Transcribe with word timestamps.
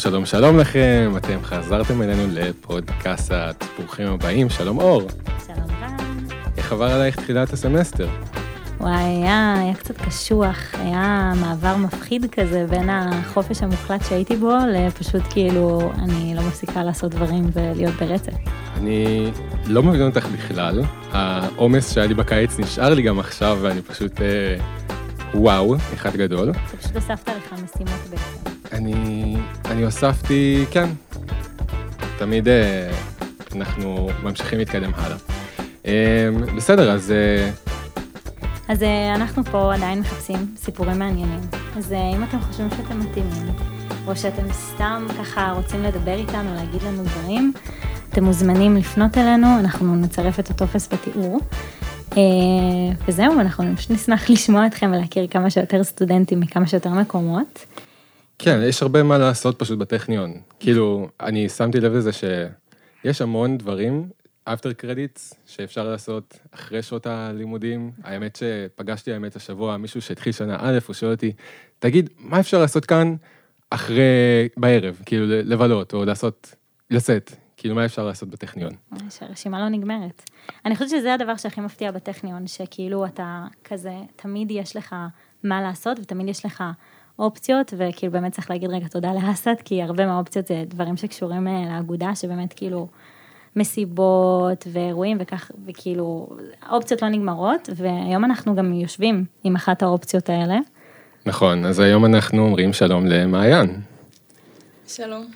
שלום, 0.00 0.26
שלום, 0.26 0.58
לכם, 0.58 1.12
אתם 1.16 1.38
חזרתם 1.42 2.02
אלינו 2.02 2.22
לפודקאסט, 2.32 3.32
ברוכים 3.78 4.06
הבאים, 4.06 4.50
שלום 4.50 4.78
אור. 4.78 5.02
שלום 5.46 5.70
רן. 5.82 5.96
איך 6.56 6.72
עבר 6.72 6.84
עלייך 6.84 7.16
תחילת 7.16 7.52
הסמסטר? 7.52 8.08
וואי, 8.78 9.02
היה, 9.02 9.54
היה 9.58 9.74
קצת 9.74 9.96
קשוח, 9.96 10.74
היה 10.74 11.32
מעבר 11.40 11.76
מפחיד 11.76 12.26
כזה 12.32 12.66
בין 12.70 12.88
החופש 12.90 13.62
המוחלט 13.62 14.04
שהייתי 14.08 14.36
בו 14.36 14.52
לפשוט 14.72 15.22
כאילו, 15.30 15.92
אני 15.98 16.34
לא 16.34 16.42
מפסיקה 16.42 16.84
לעשות 16.84 17.10
דברים 17.10 17.50
ולהיות 17.52 17.94
ברצף. 17.94 18.32
אני 18.76 19.30
לא 19.66 19.82
מבין 19.82 20.02
אותך 20.02 20.26
בכלל, 20.26 20.82
העומס 21.12 21.94
שהיה 21.94 22.06
לי 22.06 22.14
בקיץ 22.14 22.58
נשאר 22.58 22.94
לי 22.94 23.02
גם 23.02 23.18
עכשיו, 23.18 23.58
ואני 23.60 23.82
פשוט, 23.82 24.20
אה, 24.20 24.56
וואו, 25.34 25.76
אחד 25.94 26.16
גדול. 26.16 26.50
אתה 26.50 26.76
פשוט 26.76 26.96
הוספת 26.96 27.28
לך 27.28 27.52
משימות 27.52 28.00
בעצם. 28.10 28.49
אני, 28.72 29.36
אני 29.64 29.84
הוספתי, 29.84 30.64
כן, 30.70 30.88
תמיד 32.18 32.48
אה, 32.48 32.90
אנחנו 33.56 34.10
ממשיכים 34.22 34.58
להתקדם 34.58 34.90
הלאה. 34.94 35.16
אה, 35.86 36.28
בסדר, 36.56 36.90
אז 36.92 37.10
אה, 37.10 37.50
אז 38.68 38.82
אה, 38.82 39.14
אנחנו 39.14 39.44
פה 39.44 39.74
עדיין 39.74 40.00
מחפשים 40.00 40.54
סיפורים 40.56 40.98
מעניינים. 40.98 41.40
אז 41.76 41.92
אה, 41.92 42.10
אם 42.16 42.24
אתם 42.24 42.40
חושבים 42.40 42.70
שאתם 42.70 42.98
מתאימים, 43.00 43.46
או 44.06 44.16
שאתם 44.16 44.52
סתם 44.52 45.06
ככה 45.18 45.52
רוצים 45.52 45.82
לדבר 45.82 46.14
איתנו, 46.14 46.54
להגיד 46.54 46.82
לנו 46.82 47.02
דברים, 47.04 47.52
אתם 48.10 48.24
מוזמנים 48.24 48.76
לפנות 48.76 49.18
אלינו, 49.18 49.58
אנחנו 49.58 49.96
נצרף 49.96 50.40
את 50.40 50.50
הטופס 50.50 50.88
בתיאור. 50.92 51.40
אה, 52.16 52.22
וזהו, 53.08 53.40
אנחנו 53.40 53.64
נשמח 53.90 54.30
לשמוע 54.30 54.66
אתכם 54.66 54.92
ולהכיר 54.94 55.26
כמה 55.26 55.50
שיותר 55.50 55.84
סטודנטים 55.84 56.40
מכמה 56.40 56.66
שיותר 56.66 56.90
מקומות. 56.90 57.66
כן, 58.42 58.60
יש 58.62 58.82
הרבה 58.82 59.02
מה 59.02 59.18
לעשות 59.18 59.58
פשוט 59.58 59.78
בטכניון. 59.78 60.40
כאילו, 60.60 61.08
אני 61.20 61.48
שמתי 61.48 61.80
לב 61.80 61.92
לזה 61.92 62.10
שיש 62.12 63.20
המון 63.22 63.58
דברים, 63.58 64.08
אפטר 64.44 64.72
קרדיטס, 64.72 65.34
שאפשר 65.46 65.88
לעשות 65.88 66.38
אחרי 66.50 66.82
שעות 66.82 67.06
הלימודים. 67.06 67.90
האמת 68.04 68.36
שפגשתי 68.36 69.12
האמת 69.12 69.36
השבוע 69.36 69.76
מישהו 69.76 70.02
שהתחיל 70.02 70.32
שנה 70.32 70.56
א', 70.60 70.78
הוא 70.86 70.94
שואל 70.94 71.12
אותי, 71.12 71.32
תגיד, 71.78 72.10
מה 72.18 72.40
אפשר 72.40 72.58
לעשות 72.58 72.84
כאן 72.84 73.14
אחרי, 73.70 74.48
בערב, 74.56 75.02
כאילו 75.06 75.26
לבלות, 75.28 75.94
או 75.94 76.04
לעשות, 76.04 76.54
לצאת, 76.90 77.32
כאילו 77.56 77.74
מה 77.74 77.84
אפשר 77.84 78.04
לעשות 78.04 78.28
בטכניון? 78.28 78.72
שהרשימה 79.10 79.60
לא 79.60 79.68
נגמרת. 79.68 80.30
אני 80.64 80.74
חושבת 80.74 80.90
שזה 80.90 81.14
הדבר 81.14 81.36
שהכי 81.36 81.60
מפתיע 81.60 81.90
בטכניון, 81.90 82.46
שכאילו 82.46 83.06
אתה 83.06 83.46
כזה, 83.64 83.94
תמיד 84.16 84.50
יש 84.50 84.76
לך 84.76 84.94
מה 85.44 85.62
לעשות 85.62 85.98
ותמיד 85.98 86.28
יש 86.28 86.46
לך 86.46 86.64
אופציות, 87.20 87.74
וכאילו 87.76 88.12
באמת 88.12 88.32
צריך 88.32 88.50
להגיד 88.50 88.70
רגע 88.70 88.88
תודה 88.88 89.12
לאסד, 89.12 89.54
כי 89.64 89.82
הרבה 89.82 90.06
מהאופציות 90.06 90.46
זה 90.46 90.64
דברים 90.66 90.96
שקשורים 90.96 91.48
אה, 91.48 91.64
לאגודה, 91.70 92.14
שבאמת 92.14 92.52
כאילו 92.52 92.88
מסיבות 93.56 94.66
ואירועים 94.72 95.16
וכך, 95.20 95.50
וכאילו 95.66 96.28
האופציות 96.62 97.02
לא 97.02 97.08
נגמרות, 97.08 97.70
והיום 97.76 98.24
אנחנו 98.24 98.54
גם 98.54 98.72
יושבים 98.72 99.24
עם 99.44 99.56
אחת 99.56 99.82
האופציות 99.82 100.28
האלה. 100.28 100.58
נכון, 101.26 101.64
אז 101.64 101.80
היום 101.80 102.04
אנחנו 102.04 102.42
אומרים 102.42 102.72
שלום 102.72 103.06
למעיין. 103.06 103.80
שלום. 104.88 105.26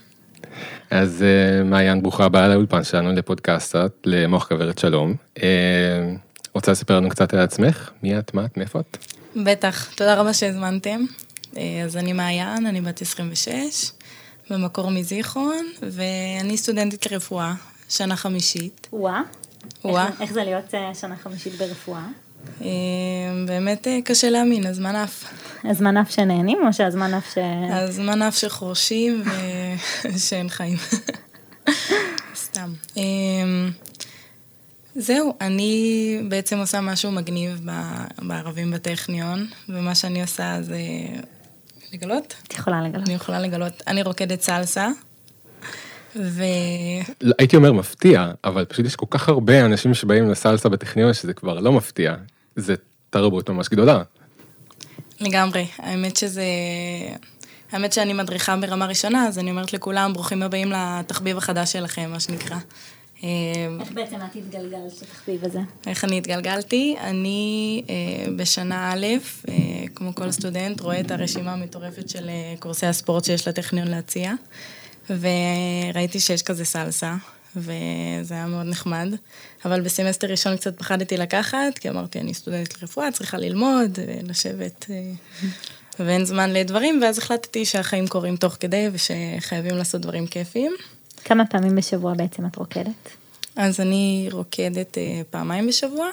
אז 0.90 1.22
אה, 1.22 1.64
מעיין, 1.64 2.02
ברוכה 2.02 2.24
הבאה 2.24 2.48
לאולפן 2.48 2.84
שלנו 2.84 3.12
לפודקאסט, 3.12 3.76
למוח 4.04 4.48
כוורת 4.48 4.78
שלום. 4.78 5.14
אה, 5.42 6.14
רוצה 6.54 6.72
לספר 6.72 6.96
לנו 6.96 7.08
קצת 7.08 7.34
על 7.34 7.40
עצמך? 7.40 7.90
מי 8.02 8.18
את, 8.18 8.34
מה 8.34 8.44
את, 8.44 8.56
מאיפה 8.56 8.80
את? 8.80 8.96
בטח, 9.36 9.94
תודה 9.94 10.14
רבה 10.14 10.34
שהזמנתם. 10.34 11.00
אה, 11.56 11.82
אז 11.84 11.96
אני 11.96 12.12
מעיין, 12.12 12.66
אני 12.66 12.80
בת 12.80 13.02
26, 13.02 13.90
במקור 14.50 14.90
מזיכרון, 14.90 15.66
ואני 15.82 16.56
סטודנטית 16.56 17.12
לרפואה, 17.12 17.54
שנה 17.88 18.16
חמישית. 18.16 18.88
וואה. 18.92 19.20
וואה. 19.84 20.06
איך, 20.06 20.20
איך 20.20 20.32
זה 20.32 20.44
להיות 20.44 20.74
אה, 20.74 20.94
שנה 20.94 21.16
חמישית 21.16 21.52
ברפואה? 21.54 22.06
אה, 22.62 22.66
באמת 23.46 23.86
קשה 24.04 24.30
להאמין, 24.30 24.66
הזמן 24.66 24.96
עף. 24.96 25.24
הזמן 25.64 25.96
אף 25.96 26.10
שנהנים 26.10 26.58
או 26.66 26.72
שהזמן 26.72 27.14
אף 27.14 27.34
ש... 27.34 27.38
הזמן 27.70 28.22
עף 28.22 28.38
שחורשים 28.38 29.22
ושאין 30.04 30.48
חיים. 30.48 30.76
סתם. 32.36 32.72
זהו, 34.96 35.34
אני 35.40 36.18
בעצם 36.28 36.58
עושה 36.58 36.80
משהו 36.80 37.12
מגניב 37.12 37.60
בערבים 38.18 38.70
בטכניון, 38.70 39.46
ומה 39.68 39.94
שאני 39.94 40.22
עושה 40.22 40.62
זה... 40.62 40.78
לגלות? 41.94 42.34
את 42.46 42.54
יכולה 42.54 42.82
לגלות. 42.82 43.06
אני 43.06 43.14
יכולה 43.14 43.40
לגלות. 43.40 43.82
אני 43.86 44.02
רוקדת 44.02 44.40
סלסה, 44.40 44.88
ו... 46.16 46.42
לא, 47.20 47.34
הייתי 47.38 47.56
אומר 47.56 47.72
מפתיע, 47.72 48.30
אבל 48.44 48.64
פשוט 48.64 48.86
יש 48.86 48.96
כל 48.96 49.06
כך 49.10 49.28
הרבה 49.28 49.64
אנשים 49.64 49.94
שבאים 49.94 50.30
לסלסה 50.30 50.68
בטכניון 50.68 51.14
שזה 51.14 51.34
כבר 51.34 51.60
לא 51.60 51.72
מפתיע. 51.72 52.14
זה 52.56 52.74
תרבות 53.10 53.50
ממש 53.50 53.68
גדולה. 53.68 54.02
לגמרי. 55.20 55.66
האמת 55.78 56.16
שזה... 56.16 56.44
האמת 57.72 57.92
שאני 57.92 58.12
מדריכה 58.12 58.56
ברמה 58.56 58.86
ראשונה, 58.86 59.26
אז 59.26 59.38
אני 59.38 59.50
אומרת 59.50 59.72
לכולם, 59.72 60.12
ברוכים 60.12 60.42
הבאים 60.42 60.72
לתחביב 60.72 61.38
החדש 61.38 61.72
שלכם, 61.72 62.10
מה 62.10 62.20
שנקרא. 62.20 62.56
אה, 63.24 63.28
איך 63.80 63.92
בעצם 63.92 64.16
את 64.16 64.36
התגלגלת 64.36 65.02
לתחביב 65.02 65.44
הזה? 65.44 65.60
איך 65.86 66.04
אני 66.04 66.18
התגלגלתי? 66.18 66.96
אני 67.00 67.82
אה, 67.88 68.32
בשנה 68.36 68.92
א', 68.92 69.06
אה, 69.48 69.54
כמו 69.94 70.14
כל 70.14 70.30
סטודנט, 70.30 70.80
רואה 70.80 71.00
את 71.00 71.10
הרשימה 71.10 71.52
המטורפת 71.52 72.08
של 72.08 72.28
אה, 72.28 72.54
קורסי 72.58 72.86
הספורט 72.86 73.24
שיש 73.24 73.48
לטכניון 73.48 73.88
להציע, 73.88 74.32
וראיתי 75.10 76.20
שיש 76.20 76.42
כזה 76.42 76.64
סלסה, 76.64 77.14
וזה 77.56 78.34
היה 78.34 78.46
מאוד 78.46 78.66
נחמד, 78.66 79.08
אבל 79.64 79.80
בסמסטר 79.80 80.26
ראשון 80.26 80.56
קצת 80.56 80.78
פחדתי 80.78 81.16
לקחת, 81.16 81.78
כי 81.80 81.88
אמרתי, 81.88 82.20
אני 82.20 82.34
סטודנטית 82.34 82.82
לרפואה, 82.82 83.12
צריכה 83.12 83.38
ללמוד, 83.38 83.98
לשבת, 84.22 84.86
ואין 85.98 86.24
זמן 86.24 86.50
לדברים, 86.50 87.00
ואז 87.02 87.18
החלטתי 87.18 87.64
שהחיים 87.64 88.08
קורים 88.08 88.36
תוך 88.36 88.56
כדי, 88.60 88.88
ושחייבים 88.92 89.76
לעשות 89.76 90.00
דברים 90.00 90.26
כיפיים. 90.26 90.72
כמה 91.24 91.46
פעמים 91.46 91.76
בשבוע 91.76 92.14
בעצם 92.14 92.46
את 92.46 92.56
רוקדת? 92.56 93.10
אז 93.56 93.80
אני 93.80 94.28
רוקדת 94.32 94.98
אה, 94.98 95.22
פעמיים 95.30 95.66
בשבוע. 95.66 96.06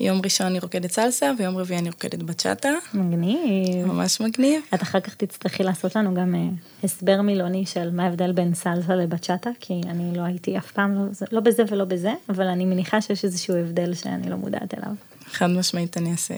יום 0.00 0.20
ראשון 0.24 0.46
אני 0.46 0.58
רוקדת 0.58 0.92
סלסה, 0.92 1.32
ויום 1.38 1.56
רביעי 1.56 1.78
אני 1.80 1.90
רוקדת 1.90 2.22
בצ'אטה. 2.22 2.70
מגניב. 2.94 3.86
ממש 3.86 4.20
מגניב. 4.20 4.62
את 4.74 4.82
אחר 4.82 5.00
כך 5.00 5.14
תצטרכי 5.14 5.62
לעשות 5.62 5.96
לנו 5.96 6.14
גם 6.14 6.34
אה, 6.34 6.40
הסבר 6.84 7.22
מילוני 7.22 7.66
של 7.66 7.90
מה 7.90 8.04
ההבדל 8.04 8.32
בין 8.32 8.54
סלסה 8.54 8.94
לבצ'אטה, 8.96 9.50
כי 9.60 9.80
אני 9.88 10.16
לא 10.16 10.22
הייתי 10.22 10.58
אף 10.58 10.72
פעם, 10.72 10.94
לא, 10.94 11.02
לא 11.32 11.40
בזה 11.40 11.62
ולא 11.68 11.84
בזה, 11.84 12.12
אבל 12.28 12.46
אני 12.46 12.64
מניחה 12.64 13.00
שיש 13.00 13.24
איזשהו 13.24 13.56
הבדל 13.56 13.94
שאני 13.94 14.30
לא 14.30 14.36
מודעת 14.36 14.74
אליו. 14.74 14.92
חד 15.32 15.46
משמעית 15.46 15.96
אני 15.96 16.12
אעשה, 16.12 16.34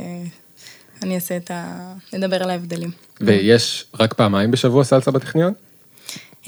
אני 1.02 1.14
אעשה 1.14 1.36
את 1.36 1.50
ה... 1.50 1.92
נדבר 2.12 2.42
על 2.42 2.50
ההבדלים. 2.50 2.90
ויש 3.20 3.86
רק 4.00 4.14
פעמיים 4.14 4.50
בשבוע 4.50 4.84
סלסה 4.84 5.10
בטכניון? 5.10 5.52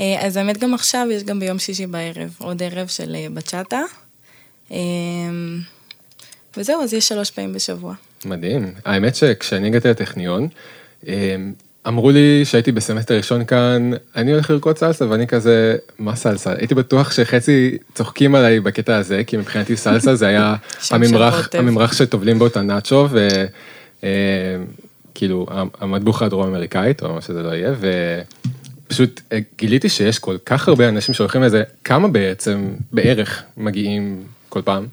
אה, 0.00 0.26
אז 0.26 0.36
האמת 0.36 0.58
גם 0.58 0.74
עכשיו, 0.74 1.06
יש 1.12 1.24
גם 1.24 1.40
ביום 1.40 1.58
שישי 1.58 1.86
בערב, 1.86 2.36
עוד 2.38 2.62
ערב 2.62 2.86
של 2.88 3.14
אה, 3.14 3.26
בצ'אטה. 3.34 3.80
אה, 4.72 4.76
וזהו, 6.56 6.82
אז 6.82 6.94
יש 6.94 7.08
שלוש 7.08 7.30
פעמים 7.30 7.52
בשבוע. 7.52 7.94
מדהים. 8.24 8.72
האמת 8.84 9.16
שכשאני 9.16 9.66
הגעתי 9.66 9.88
לטכניון, 9.88 10.48
אמ, 11.06 11.52
אמרו 11.88 12.10
לי 12.10 12.44
שהייתי 12.44 12.72
בסמסטר 12.72 13.16
ראשון 13.16 13.44
כאן, 13.44 13.90
אני 14.16 14.32
הולך 14.32 14.50
לרקוד 14.50 14.78
סלסה, 14.78 15.10
ואני 15.10 15.26
כזה, 15.26 15.76
מה 15.98 16.16
סלסה? 16.16 16.52
הייתי 16.52 16.74
בטוח 16.74 17.12
שחצי 17.12 17.78
צוחקים 17.94 18.34
עליי 18.34 18.60
בקטע 18.60 18.96
הזה, 18.96 19.24
כי 19.26 19.36
מבחינתי 19.36 19.76
סלסה 19.76 20.14
זה 20.14 20.26
היה 20.26 20.54
הממרח. 20.90 21.48
הממרח 21.52 21.92
שטובלים 21.92 22.38
בו 22.38 22.46
את 22.46 22.56
הנאצ'ו, 22.56 23.08
וכאילו 25.12 25.46
המטבוחה 25.80 26.24
הדרום 26.26 26.46
אמריקאית, 26.46 27.02
או 27.02 27.14
מה 27.14 27.20
שזה 27.20 27.42
לא 27.42 27.48
יהיה, 27.48 27.74
ופשוט 28.86 29.20
אה, 29.32 29.38
גיליתי 29.58 29.88
שיש 29.88 30.18
כל 30.18 30.36
כך 30.46 30.68
הרבה 30.68 30.88
אנשים 30.88 31.14
שהולכים 31.14 31.42
לזה, 31.42 31.62
כמה 31.84 32.08
בעצם, 32.08 32.74
בערך, 32.92 33.42
מגיעים 33.56 34.24
כל 34.48 34.62
פעם? 34.62 34.86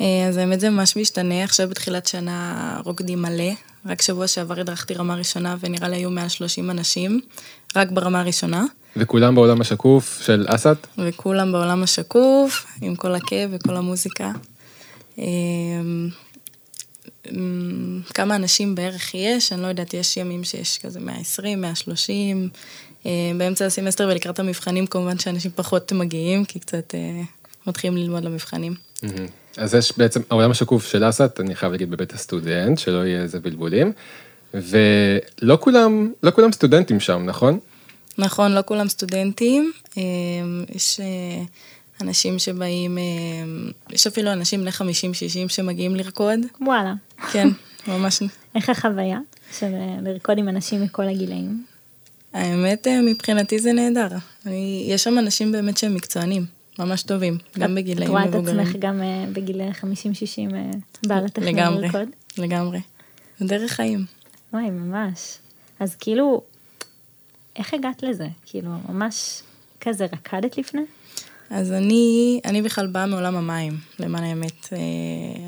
אה, 0.00 0.26
אז 0.28 0.36
האמת 0.36 0.60
זה 0.60 0.70
ממש 0.70 0.96
משתנה, 0.96 1.44
עכשיו 1.44 1.68
בתחילת 1.68 2.06
שנה 2.06 2.80
רוקדים 2.84 3.22
מלא. 3.22 3.52
רק 3.86 4.02
שבוע 4.02 4.26
שעבר 4.26 4.60
הדרכתי 4.60 4.94
רמה 4.94 5.14
ראשונה 5.14 5.56
ונראה 5.60 5.88
לי 5.88 5.96
היו 5.96 6.10
מעל 6.10 6.28
30 6.28 6.70
אנשים, 6.70 7.20
רק 7.76 7.90
ברמה 7.90 8.20
הראשונה. 8.20 8.64
וכולם 8.96 9.34
בעולם 9.34 9.60
השקוף 9.60 10.22
של 10.22 10.46
אסד? 10.48 10.74
וכולם 10.98 11.52
בעולם 11.52 11.82
השקוף, 11.82 12.66
עם 12.80 12.96
כל 12.96 13.14
הכאב 13.14 13.50
וכל 13.52 13.76
המוזיקה. 13.76 14.32
אמ, 17.30 18.00
כמה 18.14 18.36
אנשים 18.36 18.74
בערך 18.74 19.14
יש, 19.14 19.52
אני 19.52 19.62
לא 19.62 19.66
יודעת, 19.66 19.94
יש 19.94 20.16
ימים 20.16 20.44
שיש 20.44 20.78
כזה 20.78 21.00
120, 21.00 21.60
130. 21.60 22.48
אה, 23.06 23.10
באמצע 23.38 23.66
הסמסטר 23.66 24.08
ולקראת 24.10 24.38
המבחנים 24.38 24.86
כמובן 24.86 25.18
שאנשים 25.18 25.50
פחות 25.54 25.92
מגיעים, 25.92 26.44
כי 26.44 26.58
קצת 26.58 26.94
אה, 26.94 27.22
מתחילים 27.66 27.96
ללמוד 27.96 28.24
למבחנים. 28.24 28.74
אז 29.56 29.74
יש 29.74 29.98
בעצם, 29.98 30.20
העולם 30.30 30.50
השקוף 30.50 30.86
של 30.86 31.08
אסד, 31.08 31.28
אני 31.40 31.54
חייב 31.54 31.72
להגיד 31.72 31.90
בבית 31.90 32.12
הסטודנט, 32.12 32.78
שלא 32.78 33.06
יהיה 33.06 33.22
איזה 33.22 33.40
בלבולים, 33.40 33.92
ולא 34.54 35.58
כולם, 35.60 36.12
לא 36.22 36.30
כולם 36.30 36.52
סטודנטים 36.52 37.00
שם, 37.00 37.22
נכון? 37.26 37.58
נכון, 38.18 38.52
לא 38.52 38.60
כולם 38.66 38.88
סטודנטים. 38.88 39.72
אה, 39.98 40.02
יש 40.74 41.00
אנשים 42.00 42.38
שבאים, 42.38 42.98
אה, 42.98 43.02
יש 43.90 44.06
אפילו 44.06 44.32
אנשים 44.32 44.60
בני 44.60 44.70
50-60 44.70 45.48
שמגיעים 45.48 45.96
לרקוד. 45.96 46.40
וואלה. 46.60 46.94
כן, 47.32 47.48
ממש. 47.88 48.22
איך 48.54 48.70
החוויה 48.70 49.18
של 49.58 49.74
אה, 49.74 49.96
לרקוד 50.02 50.38
עם 50.38 50.48
אנשים 50.48 50.82
מכל 50.82 51.08
הגילאים? 51.08 51.64
האמת, 52.32 52.86
אה, 52.86 53.00
מבחינתי 53.02 53.58
זה 53.58 53.72
נהדר. 53.72 54.08
אני, 54.46 54.86
יש 54.88 55.04
שם 55.04 55.18
אנשים 55.18 55.52
באמת 55.52 55.76
שהם 55.76 55.94
מקצוענים, 55.94 56.44
ממש 56.78 57.02
טובים, 57.02 57.38
גם 57.58 57.72
את 57.72 57.76
בגילאים 57.76 58.10
רואה 58.10 58.24
את 58.24 58.28
מבוגרים. 58.28 58.60
עצמך 58.60 58.76
גם 58.78 59.02
בגילי 59.32 59.70
50-60 59.70 59.84
אה, 60.54 60.70
באה 61.06 61.20
לטכנון 61.20 61.48
לגמרי, 61.48 61.82
לרקוד? 61.82 62.08
לגמרי. 62.38 62.80
זה 63.38 63.46
דרך 63.46 63.72
חיים. 63.72 64.04
וואי, 64.52 64.70
ממש. 64.70 65.38
אז 65.80 65.94
כאילו, 65.94 66.42
איך 67.56 67.74
הגעת 67.74 68.02
לזה? 68.02 68.28
כאילו, 68.46 68.70
ממש 68.88 69.42
כזה 69.80 70.06
רקדת 70.12 70.58
לפני? 70.58 70.82
אז 71.50 71.72
אני, 71.72 72.40
אני 72.44 72.62
בכלל 72.62 72.86
באה 72.86 73.06
מעולם 73.06 73.36
המים, 73.36 73.78
למען 73.98 74.24
האמת. 74.24 74.68
אה, 74.72 74.78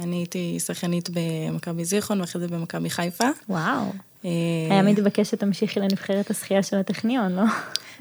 אני 0.02 0.16
הייתי 0.16 0.58
שחקנית 0.60 1.08
במכבי 1.12 1.84
זיכרון 1.84 2.20
ואחרי 2.20 2.40
זה 2.40 2.48
במכבי 2.48 2.90
חיפה. 2.90 3.28
וואו. 3.48 3.92
אה, 4.24 4.30
היה 4.70 4.82
מתבקש 4.82 5.30
שתמשיכי 5.30 5.80
לנבחרת 5.80 6.30
השחייה 6.30 6.62
של 6.62 6.76
הטכניון, 6.76 7.32
לא? 7.32 7.42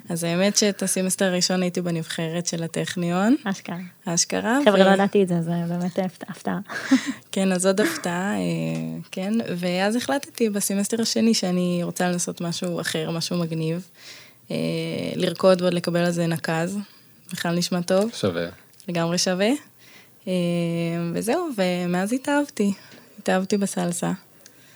אז 0.10 0.24
האמת 0.24 0.58
שאת 0.58 0.84
הסמסטר 0.84 1.26
הראשון 1.26 1.62
הייתי 1.62 1.82
בנבחרת 1.82 2.46
של 2.46 2.64
הטכניון, 2.64 3.36
אשכרה. 3.44 3.78
אשכרה. 4.06 4.60
חבר'ה, 4.66 4.82
ו- 4.82 4.84
לא 4.84 4.90
ידעתי 4.90 5.24
את 5.24 5.28
זה, 5.28 5.42
זה 5.42 5.52
באמת 5.68 6.00
הפתעה-. 6.28 6.60
כן, 7.32 7.52
אז 7.52 7.66
עוד 7.66 7.82
הפתעה, 7.82 8.34
אה, 8.34 8.40
כן. 9.12 9.34
ואז 9.58 9.96
החלטתי 9.96 10.50
בסמסטר 10.50 11.02
השני 11.02 11.34
שאני 11.34 11.80
רוצה 11.84 12.10
לנסות 12.10 12.42
משהו 12.42 12.82
אחר, 12.82 13.12
משהו 13.12 13.38
מגניב. 13.38 13.88
לרקוד 15.16 15.62
ועוד 15.62 15.74
לקבל 15.74 16.00
על 16.00 16.12
זה 16.12 16.28
נק"ז, 16.28 16.78
בכלל 17.32 17.58
נשמע 17.58 17.82
טוב, 17.82 18.12
שווה. 18.14 18.48
לגמרי 18.88 19.18
שווה. 19.18 19.50
אה, 20.28 20.34
וזהו, 21.14 21.50
ומאז 21.58 22.14
התאהבתי, 22.14 22.74
התאהבתי 23.20 23.58
בסלסה. 23.58 24.12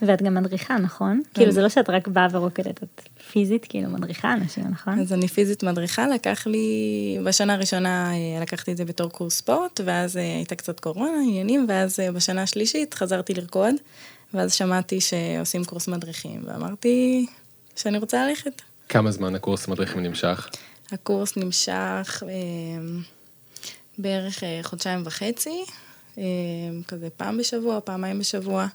ואת 0.02 0.22
גם 0.22 0.34
מדריכה, 0.34 0.78
נכון? 0.78 1.22
כן. 1.24 1.40
כאילו, 1.40 1.52
זה 1.52 1.62
לא 1.62 1.70
שאת 1.70 1.90
רק 1.90 2.08
באה 2.08 2.28
ורוקדת, 2.32 2.84
את 2.84 3.02
פיזית, 3.32 3.66
כאילו, 3.66 3.90
מדריכה 3.90 4.34
אנשים, 4.34 4.64
נכון? 4.72 5.00
אז 5.00 5.14
אני 5.14 5.28
פיזית 5.28 5.64
מדריכה, 5.64 6.08
לקח 6.08 6.48
לי, 6.48 7.18
בשנה 7.26 7.54
הראשונה 7.54 8.12
אה, 8.14 8.42
לקחתי 8.42 8.72
את 8.72 8.78
זה 8.78 8.86
בתור 8.86 9.10
קורס 9.10 9.38
ספורט, 9.38 9.82
ואז 9.86 10.18
אה, 10.18 10.22
הייתה 10.22 10.56
קצת 10.56 10.80
קורונה, 10.80 11.18
עניינים, 11.28 11.66
ואז 11.70 12.00
בשנה 12.14 12.42
השלישית 12.42 12.94
חזרתי 12.94 13.34
לרקוד, 13.34 13.76
ואז 14.34 14.54
שמעתי 14.54 15.00
שעושים 15.02 15.64
קורס 15.64 15.88
מדריכים, 15.88 16.42
ואמרתי 16.46 17.26
שאני 17.76 17.98
רוצה 17.98 18.28
ללכת. 18.28 18.62
כמה 18.90 19.12
זמן 19.12 19.36
הקורס 19.36 19.68
מדריכים 19.68 20.04
נמשך? 20.04 20.50
הקורס 20.92 21.38
נמשך 21.38 22.24
אה, 22.24 22.30
בערך 23.98 24.44
אה, 24.44 24.60
חודשיים 24.64 25.02
וחצי, 25.06 25.64
אה, 26.18 26.24
כזה 26.88 27.08
פעם 27.18 27.38
בשבוע, 27.38 27.80
פעמיים 27.84 28.20
בשבוע, 28.20 28.68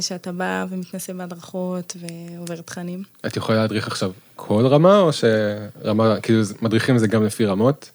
שאתה 0.00 0.32
בא 0.32 0.66
ומתנסה 0.70 1.12
בהדרכות 1.12 1.96
ועובר 2.00 2.60
תכנים. 2.60 3.02
את 3.26 3.36
יכולה 3.36 3.58
להדריך 3.58 3.86
עכשיו 3.86 4.12
כל 4.36 4.66
רמה, 4.66 4.98
או 4.98 5.10
שרמה, 5.12 6.20
כאילו 6.20 6.42
מדריכים 6.62 6.98
זה 6.98 7.06
גם 7.06 7.24
לפי 7.24 7.44
רמות? 7.44 7.90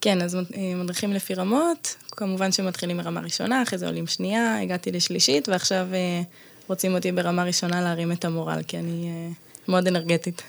כן, 0.00 0.22
אז 0.22 0.36
מדריכים 0.76 1.12
לפי 1.12 1.34
רמות, 1.34 1.96
כמובן 2.10 2.52
שמתחילים 2.52 2.96
מרמה 2.96 3.20
ראשונה, 3.20 3.62
אחרי 3.62 3.78
זה 3.78 3.86
עולים 3.86 4.06
שנייה, 4.06 4.62
הגעתי 4.62 4.92
לשלישית, 4.92 5.48
ועכשיו 5.48 5.86
רוצים 6.68 6.94
אותי 6.94 7.12
ברמה 7.12 7.44
ראשונה 7.44 7.80
להרים 7.80 8.12
את 8.12 8.24
המורל, 8.24 8.60
כי 8.68 8.78
אני 8.78 9.30
מאוד 9.68 9.86
אנרגטית. 9.86 10.42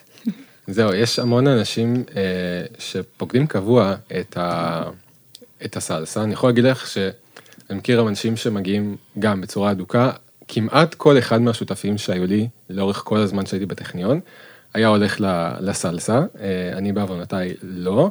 זהו, 0.72 0.94
יש 0.94 1.20
המון 1.20 1.48
אנשים 1.48 2.04
אה, 2.16 2.22
שפוקדים 2.80 3.48
קבוע 3.48 3.96
את, 4.20 4.38
ה, 4.38 4.84
את 5.66 5.78
הסלסה. 5.78 6.24
אני 6.24 6.34
יכול 6.34 6.50
להגיד 6.50 6.64
לך 6.64 6.88
שאני 6.88 7.80
מכיר 7.80 8.02
אנשים 8.02 8.38
שמגיעים 8.38 8.96
גם 9.20 9.42
בצורה 9.42 9.72
אדוקה. 9.72 10.12
כמעט 10.48 10.94
כל 10.94 11.18
אחד 11.18 11.42
מהשותפים 11.42 11.98
שהיו 11.98 12.26
לי 12.26 12.48
לאורך 12.70 13.02
כל 13.06 13.18
הזמן 13.18 13.46
שהייתי 13.46 13.66
בטכניון, 13.66 14.20
היה 14.74 14.88
הולך 14.88 15.22
לסלסה, 15.60 16.22
אה, 16.42 16.72
אני 16.74 16.92
בעוונותיי 16.92 17.54
לא. 17.64 18.10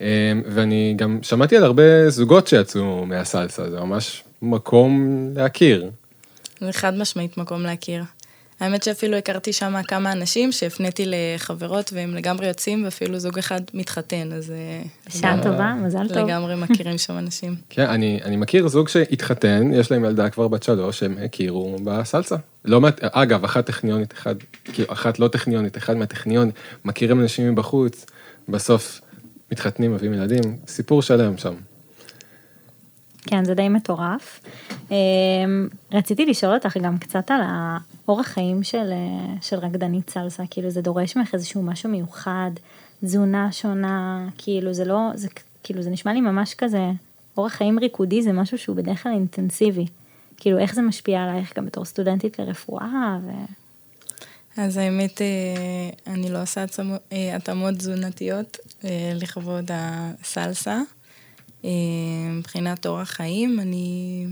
אה, 0.00 0.32
ואני 0.46 0.94
גם 0.96 1.18
שמעתי 1.22 1.56
על 1.56 1.64
הרבה 1.64 2.10
זוגות 2.10 2.46
שיצאו 2.46 3.06
מהסלסה, 3.06 3.70
זה 3.70 3.80
ממש 3.80 4.24
מקום 4.42 5.18
להכיר. 5.36 5.90
זה 6.60 6.72
חד 6.72 6.98
משמעית 6.98 7.38
מקום 7.38 7.62
להכיר. 7.62 8.04
האמת 8.60 8.82
שאפילו 8.82 9.16
הכרתי 9.16 9.52
שם 9.52 9.82
כמה 9.88 10.12
אנשים 10.12 10.52
שהפניתי 10.52 11.04
לחברות 11.06 11.90
והם 11.92 12.14
לגמרי 12.14 12.46
יוצאים, 12.48 12.84
ואפילו 12.84 13.18
זוג 13.18 13.38
אחד 13.38 13.60
מתחתן, 13.74 14.32
אז 14.32 14.50
אה, 14.50 14.82
בשעה 15.08 15.42
טובה, 15.42 15.74
מזל 15.82 16.08
טוב. 16.08 16.16
לגמרי 16.18 16.54
מכירים 16.56 16.98
שם 16.98 17.18
אנשים. 17.18 17.54
כן, 17.70 17.86
אני, 17.86 18.20
אני 18.24 18.36
מכיר 18.36 18.68
זוג 18.68 18.88
שהתחתן, 18.88 19.70
יש 19.74 19.90
להם 19.90 20.04
ילדה 20.04 20.30
כבר 20.30 20.48
בת 20.48 20.62
שלוש, 20.62 21.02
הם 21.02 21.16
הכירו 21.24 21.76
בסלסה. 21.84 22.36
לא, 22.64 22.80
מעט- 22.80 23.00
אגב, 23.02 23.44
אחת 23.44 23.66
טכניונית, 23.66 24.12
אחד, 24.12 24.34
כאילו, 24.64 24.92
אחת 24.92 25.18
לא 25.18 25.28
טכניונית, 25.28 25.76
אחד 25.76 25.96
מהטכניון, 25.96 26.50
מכירים 26.84 27.20
אנשים 27.20 27.52
מבחוץ, 27.52 28.06
בסוף 28.48 29.00
מתחתנים, 29.52 29.94
מביאים 29.94 30.14
ילדים, 30.14 30.56
סיפור 30.66 31.02
שלם 31.02 31.36
שם. 31.36 31.54
כן, 33.26 33.44
זה 33.44 33.54
די 33.54 33.68
מטורף. 33.68 34.40
אמ, 34.90 35.68
רציתי 35.92 36.26
לשאול 36.26 36.54
אותך 36.54 36.76
גם 36.76 36.98
קצת 36.98 37.30
על 37.30 37.40
האורח 37.44 38.26
חיים 38.26 38.62
של, 38.62 38.92
אה, 38.92 39.34
של 39.42 39.56
רקדנית 39.56 40.10
סלסה, 40.10 40.42
כאילו 40.50 40.70
זה 40.70 40.80
דורש 40.80 41.16
ממך 41.16 41.34
איזשהו 41.34 41.62
משהו 41.62 41.90
מיוחד, 41.90 42.50
תזונה 43.04 43.52
שונה, 43.52 44.28
כאילו 44.38 44.74
זה 44.74 44.84
לא, 44.84 45.10
זה 45.14 45.28
כאילו 45.62 45.82
זה 45.82 45.90
נשמע 45.90 46.12
לי 46.12 46.20
ממש 46.20 46.54
כזה, 46.54 46.90
אורח 47.36 47.52
חיים 47.52 47.78
ריקודי 47.78 48.22
זה 48.22 48.32
משהו 48.32 48.58
שהוא 48.58 48.76
בדרך 48.76 49.02
כלל 49.02 49.12
אינטנסיבי. 49.12 49.86
כאילו 50.36 50.58
איך 50.58 50.74
זה 50.74 50.82
משפיע 50.82 51.22
עלייך 51.22 51.58
גם 51.58 51.66
בתור 51.66 51.84
סטודנטית 51.84 52.38
לרפואה 52.38 53.18
ו... 53.22 53.30
אז 54.56 54.76
האמת, 54.76 55.20
אה, 55.22 56.12
אני 56.12 56.30
לא 56.30 56.42
עושה 56.42 56.64
אה, 57.12 57.36
התאמות 57.36 57.74
תזונתיות 57.74 58.56
לכבוד 59.14 59.70
הסלסה. 59.72 60.80
אה, 61.64 61.70
מבחינת 62.30 62.86
אורח 62.86 63.10
חיים, 63.10 63.60
אני... 63.60 64.26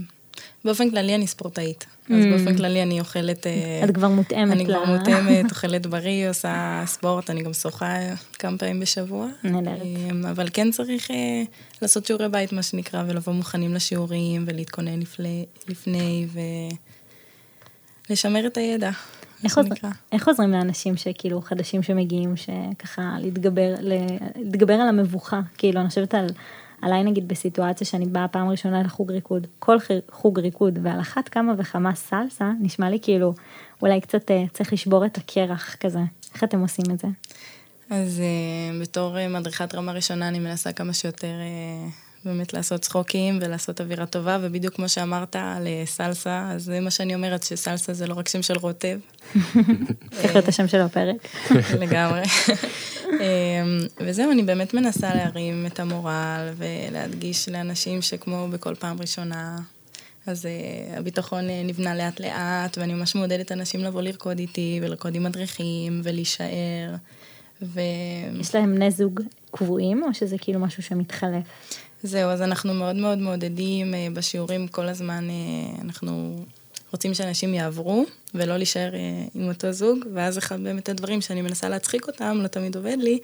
באופן 0.65 0.89
כללי 0.89 1.15
אני 1.15 1.27
ספורטאית. 1.27 1.85
אז 2.09 2.25
Mm. 2.25 2.27
באופן 2.29 2.57
כללי 2.57 2.83
אני 2.83 2.99
אוכלת... 2.99 3.47
אה, 3.47 3.81
את 3.83 3.95
כבר 3.95 4.07
מותאמת 4.07 4.51
אני 4.51 4.65
כבר 4.65 4.85
מותאמת, 4.85 5.45
אוכלת 5.51 5.85
בריא, 5.85 6.29
עושה 6.29 6.83
ספורט, 6.85 7.29
אני 7.29 7.43
גם 7.43 7.53
שוחה 7.53 7.95
כמה 8.33 8.57
פעמים 8.57 8.79
בשבוע. 8.79 9.27
נהדרת. 9.43 9.81
אה, 9.81 10.31
אבל 10.31 10.47
כן 10.53 10.71
צריך 10.71 11.11
לעשות 11.81 12.05
שיעורי 12.05 12.29
בית, 12.29 12.53
מה 12.53 12.63
שנקרא, 12.63 13.03
ולבוא 13.07 13.33
מוכנים 13.33 13.73
לשיעורים, 13.73 14.43
ולהתכונן 14.47 14.99
לפני, 15.67 16.27
ולשמר 18.09 18.47
את 18.47 18.57
הידע, 18.57 18.91
איך, 19.43 19.57
עוזר, 19.57 19.69
שנקרא. 19.69 19.89
איך 20.11 20.27
עוזרים 20.27 20.51
לאנשים 20.51 20.97
שכאילו 20.97 21.41
חדשים 21.41 21.83
שמגיעים, 21.83 22.33
שככה 22.37 23.15
להתגבר 24.35 24.73
על 24.73 24.89
המבוכה, 24.89 25.41
כאילו 25.57 25.81
אני 25.81 25.89
חושבת 25.89 26.13
על, 26.13 26.27
עליי 26.83 27.03
נגיד 27.03 27.27
בסיטואציה 27.27 27.87
שאני 27.87 28.05
באה 28.05 28.27
פעם 28.27 28.49
ראשונה 28.49 28.83
לחוג 28.83 29.11
ריקוד, 29.11 29.47
כל 29.59 29.77
חוג 30.11 30.39
ריקוד, 30.39 30.79
ועל 30.83 30.99
אחת 30.99 31.29
כמה 31.29 31.53
וכמה 31.57 31.95
סלסה, 31.95 32.51
נשמע 32.61 32.89
לי 32.89 32.99
כאילו 33.01 33.33
אולי 33.81 34.01
קצת 34.01 34.31
אה, 34.31 34.43
צריך 34.53 34.73
לשבור 34.73 35.05
את 35.05 35.17
הקרח 35.17 35.75
כזה, 35.79 35.99
איך 36.33 36.43
אתם 36.43 36.59
עושים 36.59 36.85
את 36.91 36.99
זה? 36.99 37.07
אז 37.89 38.21
uh, 38.21 38.81
בתור 38.81 39.15
uh, 39.15 39.29
מדריכת 39.29 39.75
רמה 39.75 39.91
ראשונה, 39.91 40.27
אני 40.27 40.39
מנסה 40.39 40.73
כמה 40.73 40.93
שיותר 40.93 41.33
באמת 42.25 42.53
לעשות 42.53 42.81
צחוקים 42.81 43.39
ולעשות 43.41 43.81
אווירה 43.81 44.05
טובה, 44.05 44.37
ובדיוק 44.41 44.75
כמו 44.75 44.89
שאמרת 44.89 45.35
על 45.35 45.67
uh, 45.67 45.89
סלסה, 45.89 46.49
אז 46.51 46.63
זה 46.63 46.79
מה 46.79 46.91
שאני 46.91 47.15
אומרת, 47.15 47.43
שסלסה 47.43 47.93
זה 47.93 48.07
לא 48.07 48.13
רק 48.13 48.27
שם 48.27 48.41
של 48.41 48.57
רוטב, 48.57 48.99
צריך 50.15 50.35
להיות 50.35 50.47
השם 50.47 50.67
של 50.67 50.81
הפרק. 50.81 51.27
לגמרי. 51.81 52.21
אמ, 53.09 53.79
וזהו, 53.99 54.31
אני 54.31 54.43
באמת 54.43 54.73
מנסה 54.73 55.15
להרים 55.15 55.65
את 55.65 55.79
המורל 55.79 56.49
ולהדגיש 56.57 57.49
לאנשים 57.49 58.01
שכמו 58.01 58.47
בכל 58.51 58.75
פעם 58.75 59.01
ראשונה, 59.01 59.57
אז 60.27 60.45
uh, 60.45 60.97
הביטחון 60.97 61.47
uh, 61.47 61.67
נבנה 61.67 61.95
לאט 61.95 62.19
לאט, 62.19 62.77
ואני 62.77 62.93
ממש 62.93 63.15
מעודדת 63.15 63.51
אנשים 63.51 63.81
לבוא 63.81 64.01
לרקוד 64.01 64.39
איתי 64.39 64.79
ולרקוד 64.83 65.15
עם 65.15 65.23
מדריכים 65.23 66.01
ולהישאר. 66.03 66.95
ו... 67.61 67.79
יש 68.39 68.55
להם 68.55 68.75
בני 68.75 68.91
זוג 68.91 69.19
קבועים, 69.53 70.03
או 70.03 70.13
שזה 70.13 70.37
כאילו 70.37 70.59
משהו 70.59 70.83
שמתחלף? 70.83 71.43
זהו, 72.03 72.29
אז 72.29 72.41
אנחנו 72.41 72.73
מאוד 72.73 72.95
מאוד 72.95 73.17
מעודדים 73.17 73.93
אה, 73.93 74.07
בשיעורים 74.13 74.67
כל 74.67 74.87
הזמן, 74.87 75.27
אה, 75.29 75.81
אנחנו 75.81 76.43
רוצים 76.91 77.13
שאנשים 77.13 77.53
יעברו 77.53 78.05
ולא 78.33 78.57
להישאר 78.57 78.95
אה, 78.95 78.99
עם 79.35 79.47
אותו 79.47 79.71
זוג, 79.71 79.99
ואז 80.13 80.37
אחד 80.37 80.63
באמת 80.63 80.89
הדברים 80.89 81.21
שאני 81.21 81.41
מנסה 81.41 81.69
להצחיק 81.69 82.07
אותם, 82.07 82.39
לא 82.41 82.47
תמיד 82.47 82.75
עובד 82.75 82.97
לי, 82.99 83.19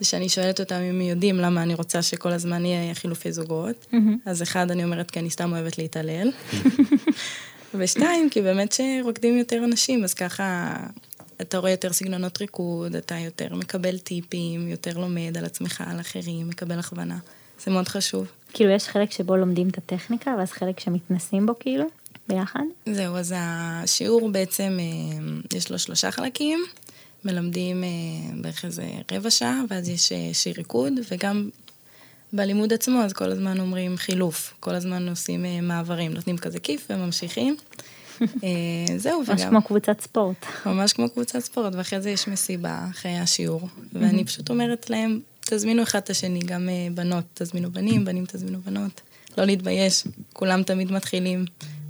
זה 0.00 0.06
שאני 0.06 0.28
שואלת 0.28 0.60
אותם 0.60 0.80
אם 0.80 1.00
יודעים 1.00 1.36
למה 1.36 1.62
אני 1.62 1.74
רוצה 1.74 2.02
שכל 2.02 2.32
הזמן 2.32 2.64
יהיה 2.64 2.94
חילופי 2.94 3.32
זוגות. 3.32 3.86
אז 4.26 4.42
אחד, 4.42 4.70
אני 4.70 4.84
אומרת, 4.84 5.10
כי 5.10 5.20
אני 5.20 5.30
סתם 5.30 5.52
אוהבת 5.52 5.78
להתעלל. 5.78 6.30
ושתיים, 7.74 8.30
כי 8.30 8.42
באמת 8.42 8.72
שרוקדים 8.72 9.38
יותר 9.38 9.64
אנשים, 9.64 10.04
אז 10.04 10.14
ככה 10.14 10.76
אתה 11.40 11.58
רואה 11.58 11.70
יותר 11.70 11.92
סגנונות 11.92 12.40
ריקוד, 12.40 12.96
אתה 12.96 13.14
יותר 13.14 13.54
מקבל 13.54 13.98
טיפים, 13.98 14.68
יותר 14.68 14.98
לומד 14.98 15.36
על 15.38 15.44
עצמך, 15.44 15.84
על 15.86 16.00
אחרים, 16.00 16.48
מקבל 16.48 16.78
הכוונה. 16.78 17.18
זה 17.64 17.70
מאוד 17.70 17.88
חשוב. 17.88 18.26
כאילו 18.52 18.70
יש 18.70 18.88
חלק 18.88 19.10
שבו 19.10 19.36
לומדים 19.36 19.68
את 19.68 19.78
הטכניקה, 19.78 20.34
ואז 20.38 20.50
חלק 20.52 20.80
שמתנסים 20.80 21.46
בו 21.46 21.52
כאילו, 21.60 21.84
ביחד? 22.28 22.60
זהו, 22.86 23.16
אז 23.16 23.34
השיעור 23.36 24.30
בעצם, 24.30 24.78
אה, 24.80 25.56
יש 25.58 25.70
לו 25.70 25.78
שלושה 25.78 26.10
חלקים. 26.10 26.64
מלמדים 27.24 27.84
אה, 27.84 27.88
בערך 28.40 28.64
איזה 28.64 28.90
רבע 29.12 29.30
שעה, 29.30 29.62
ואז 29.68 29.88
יש 29.88 30.12
אה, 30.12 30.30
שיר 30.32 30.54
ריקוד, 30.56 30.92
וגם 31.10 31.48
בלימוד 32.32 32.72
עצמו, 32.72 32.98
אז 33.02 33.12
כל 33.12 33.30
הזמן 33.30 33.60
אומרים 33.60 33.96
חילוף. 33.96 34.54
כל 34.60 34.74
הזמן 34.74 35.08
עושים 35.08 35.44
מעברים, 35.62 36.12
נותנים 36.12 36.38
כזה 36.38 36.60
כיף 36.60 36.86
וממשיכים. 36.90 37.56
זהו, 38.96 39.22
וגם... 39.22 39.36
ממש 39.36 39.42
כמו 39.44 39.62
קבוצת 39.62 40.00
ספורט. 40.00 40.46
ממש 40.66 40.92
כמו 40.92 41.10
קבוצת 41.10 41.38
ספורט, 41.38 41.74
ואחרי 41.74 42.00
זה 42.00 42.10
יש 42.10 42.28
מסיבה 42.28 42.86
אחרי 42.90 43.18
השיעור. 43.18 43.68
ואני 43.92 44.24
פשוט 44.24 44.50
אומרת 44.50 44.90
להם, 44.90 45.20
תזמינו 45.40 45.82
אחד 45.82 45.98
את 45.98 46.10
השני, 46.10 46.40
גם 46.40 46.68
בנות 46.94 47.24
תזמינו 47.34 47.70
בנים, 47.70 48.04
בנים 48.04 48.24
תזמינו 48.26 48.58
בנות. 48.60 49.00
לא 49.38 49.44
להתבייש, 49.44 50.04
כולם 50.32 50.62
תמיד 50.62 50.92
מתחילים 50.92 51.44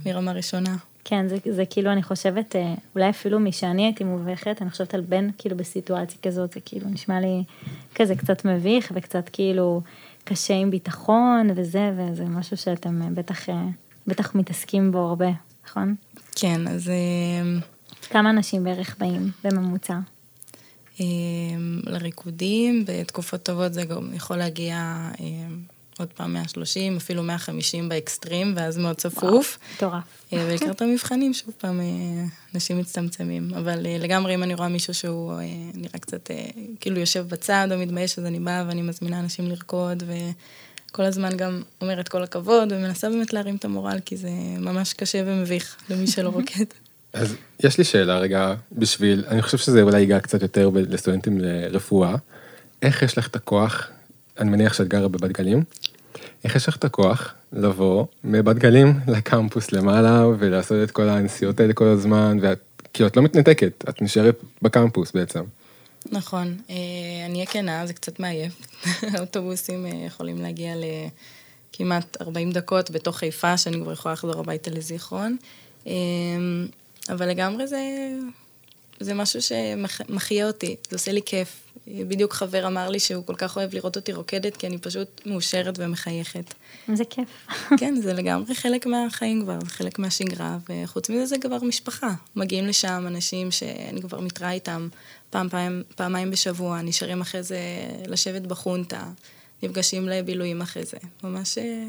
מרמה 0.07 0.33
ראשונה. 0.33 0.77
כן, 1.05 1.29
זה, 1.29 1.37
זה 1.51 1.65
כאילו, 1.71 1.93
אני 1.93 2.03
חושבת, 2.03 2.57
אה, 2.57 2.75
אולי 2.95 3.11
אפילו 3.11 3.41
משאני 3.41 3.85
הייתי 3.85 4.05
מובכת, 4.05 4.63
אני 4.63 4.71
חושבת 4.71 4.95
על 4.95 5.01
בן 5.01 5.29
כאילו 5.39 5.57
בסיטואציה 5.57 6.19
כזאת, 6.23 6.53
זה 6.53 6.61
כאילו 6.65 6.89
נשמע 6.89 7.21
לי 7.21 7.45
כזה 7.95 8.15
קצת 8.15 8.45
מביך 8.45 8.93
וקצת 8.95 9.29
כאילו 9.33 9.83
קשה 10.25 10.55
עם 10.55 10.71
ביטחון 10.71 11.51
וזה, 11.57 11.93
וזה 11.97 12.25
משהו 12.25 12.57
שאתם 12.57 13.03
אה, 13.03 13.09
בטח, 13.15 13.49
אה, 13.49 13.65
בטח 14.07 14.35
מתעסקים 14.35 14.93
בו 14.93 14.99
הרבה, 14.99 15.31
נכון? 15.71 15.95
כן, 16.37 16.69
אז... 16.69 16.91
כמה 18.11 18.31
אנשים 18.31 18.65
בערך 18.65 18.97
באים 18.99 19.31
בממוצע? 19.45 19.99
לריקודים, 21.87 22.85
בתקופות 22.87 23.43
טובות 23.43 23.75
זה 23.75 23.85
גם 23.85 24.15
יכול 24.15 24.37
להגיע 24.37 25.09
עוד 26.01 26.09
פעם 26.09 26.33
130, 26.33 26.97
אפילו 26.97 27.23
150 27.23 27.89
באקסטרים, 27.89 28.53
ואז 28.57 28.79
מאוד 28.79 28.97
צפוף. 28.97 29.59
מטורף. 29.77 30.03
אה, 30.33 30.47
ולקראת 30.49 30.83
המבחנים, 30.83 31.35
שוב 31.35 31.55
פעם, 31.59 31.81
אה, 31.81 31.87
אנשים 32.55 32.79
מצטמצמים. 32.79 33.55
אבל 33.55 33.87
אה, 33.87 33.97
לגמרי, 33.99 34.35
אם 34.35 34.43
אני 34.43 34.55
רואה 34.55 34.69
מישהו 34.69 34.95
שהוא 34.95 35.35
נראה 35.75 35.99
קצת, 36.01 36.31
כאילו 36.81 37.01
יושב 37.01 37.27
בצד 37.29 37.69
או 37.73 37.79
מתבייש, 37.79 38.19
אז 38.19 38.25
אני 38.27 38.41
באה 38.41 38.65
ואני 38.69 38.83
מזמינה 38.83 39.21
אנשים 39.21 39.47
לרקוד, 39.47 40.03
וכל 40.91 41.03
הזמן 41.03 41.37
גם 41.37 41.63
אומרת 41.81 42.09
כל 42.09 42.23
הכבוד, 42.23 42.73
ומנסה 42.73 43.11
באמת 43.11 43.33
להרים 43.33 43.57
את 43.57 43.65
המורל, 43.65 43.99
כי 44.05 44.17
זה 44.17 44.29
ממש 44.59 44.93
קשה 44.93 45.23
ומביך 45.27 45.77
למי 45.91 46.07
שלא 46.07 46.29
רוקד. 46.37 46.65
אז 47.13 47.37
יש 47.65 47.79
לי 47.79 47.85
שאלה 47.85 48.19
רגע, 48.19 48.55
בשביל, 48.73 49.25
אני 49.29 49.43
חושב 49.43 49.59
שזה 49.59 49.83
אולי 49.83 50.01
ייגע 50.01 50.21
קצת 50.21 50.43
יותר 50.43 50.71
לסטודנטים 50.75 51.39
לרפואה. 51.41 52.15
איך 52.83 53.03
יש 53.03 53.19
לך 53.19 53.27
את 53.27 53.37
הכוח, 53.37 53.89
אני 54.39 54.51
מניח 54.51 54.75
שאת 54.75 54.89
גרה 54.89 55.09
בבת 55.09 55.31
גלים, 55.31 55.65
איך 56.45 56.57
יש 56.57 56.69
לך 56.69 56.77
את 56.77 56.85
הכוח 56.85 57.35
לבוא 57.53 58.07
מבת 58.25 58.57
גלים 58.57 59.01
לקמפוס 59.09 59.73
למעלה 59.73 60.27
ולעשות 60.39 60.83
את 60.83 60.91
כל 60.91 61.09
הנסיעות 61.09 61.61
האלה 61.61 61.73
כל 61.73 61.87
הזמן, 61.87 62.39
ואת 62.43 62.59
כאילו 62.93 63.07
את 63.07 63.17
לא 63.17 63.23
מתנתקת, 63.23 63.85
את 63.89 64.03
נשארת 64.03 64.43
בקמפוס 64.63 65.13
בעצם. 65.13 65.43
נכון, 66.07 66.57
אה, 66.71 66.75
אני 67.27 67.35
אהיה 67.35 67.47
כנה, 67.47 67.87
זה 67.87 67.93
קצת 67.93 68.21
מעייף. 68.21 68.53
האוטובוסים 69.15 69.87
אה, 69.87 69.91
יכולים 70.07 70.43
להגיע 70.43 70.75
לכמעט 71.75 72.17
40 72.21 72.53
דקות 72.53 72.91
בתוך 72.91 73.17
חיפה, 73.17 73.59
שאני 73.59 73.81
כבר 73.81 73.93
יכולה 73.93 74.13
לחזור 74.13 74.41
הביתה 74.41 74.71
לזיכרון. 74.71 75.37
אה, 75.87 75.93
אבל 77.09 77.29
לגמרי 77.29 77.67
זה, 77.67 77.81
זה 79.01 79.15
משהו 79.15 79.43
שמחיה 79.43 80.47
אותי, 80.47 80.77
זה 80.91 80.97
עושה 80.97 81.13
לי 81.13 81.21
כיף. 81.27 81.71
בדיוק 81.87 82.33
חבר 82.33 82.67
אמר 82.67 82.89
לי 82.89 83.01
שהוא 83.01 83.25
כל 83.27 83.35
כך 83.35 83.57
אוהב 83.57 83.75
לראות 83.75 83.97
אותי 83.97 84.13
רוקדת, 84.13 84.57
כי 84.57 84.67
אני 84.67 84.79
פשוט 84.79 85.21
מאושרת 85.27 85.75
ומחייכת. 85.79 86.55
זה 86.95 87.05
כיף. 87.05 87.29
כן, 87.81 87.95
זה 88.03 88.13
לגמרי 88.13 88.55
חלק 88.55 88.87
מהחיים 88.87 89.43
כבר, 89.43 89.59
חלק 89.67 89.99
מהשגרה, 89.99 90.59
וחוץ 90.69 91.11
מזה 91.11 91.27
זה 91.27 91.37
כבר 91.39 91.59
משפחה. 91.63 92.15
מגיעים 92.37 92.67
לשם 92.67 93.05
אנשים 93.07 93.51
שאני 93.51 94.03
כבר 94.03 94.21
מתראה 94.21 94.53
איתם 94.53 94.89
פעם, 95.31 95.49
פעם, 95.49 95.83
פעמיים 95.97 96.31
בשבוע, 96.31 96.83
נשארים 96.83 97.21
אחרי 97.21 97.43
זה 97.43 97.59
לשבת 98.07 98.43
בחונטה, 98.43 99.03
נפגשים 99.63 100.09
לבילויים 100.09 100.61
אחרי 100.61 100.85
זה. 100.85 100.97
ממש 101.25 101.59
אה, 101.59 101.85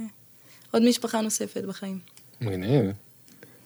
עוד 0.72 0.84
משפחה 0.90 1.22
נוספת 1.22 1.64
בחיים. 1.64 2.00
מגניב. 2.42 2.92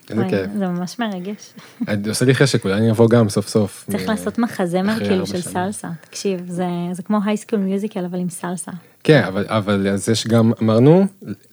איזה 0.09 0.23
כיף. 0.29 0.51
זה 0.57 0.67
ממש 0.67 0.99
מרגש. 0.99 1.53
אני 1.87 2.09
עושה 2.09 2.25
לי 2.25 2.35
חשק, 2.35 2.65
אולי 2.65 2.75
אני 2.75 2.91
אבוא 2.91 3.09
גם 3.09 3.29
סוף 3.29 3.47
סוף. 3.47 3.85
צריך 3.91 4.07
לעשות 4.07 4.37
מחזמר 4.37 4.99
כאילו 4.99 5.27
של 5.27 5.41
סלסה. 5.41 5.89
תקשיב, 6.01 6.51
זה 6.91 7.03
כמו 7.03 7.19
הייסקול 7.25 7.59
מיוזיקל 7.59 8.05
אבל 8.05 8.19
עם 8.19 8.29
סלסה. 8.29 8.71
כן, 9.03 9.23
אבל 9.47 9.87
אז 9.87 10.09
יש 10.09 10.27
גם, 10.27 10.51
אמרנו, 10.61 11.05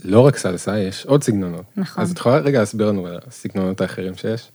לא 0.05 0.21
רק 0.21 0.37
סלסה, 0.37 0.79
יש 0.79 1.07
עוד 1.07 1.23
סגנונות. 1.23 1.65
נכון. 1.77 2.03
אז 2.03 2.11
את 2.11 2.19
יכולה 2.19 2.37
רגע 2.37 2.59
להסביר 2.59 2.89
לנו 2.89 3.07
על 3.07 3.19
הסגנונות 3.27 3.81
האחרים 3.81 4.15
שיש? 4.15 4.49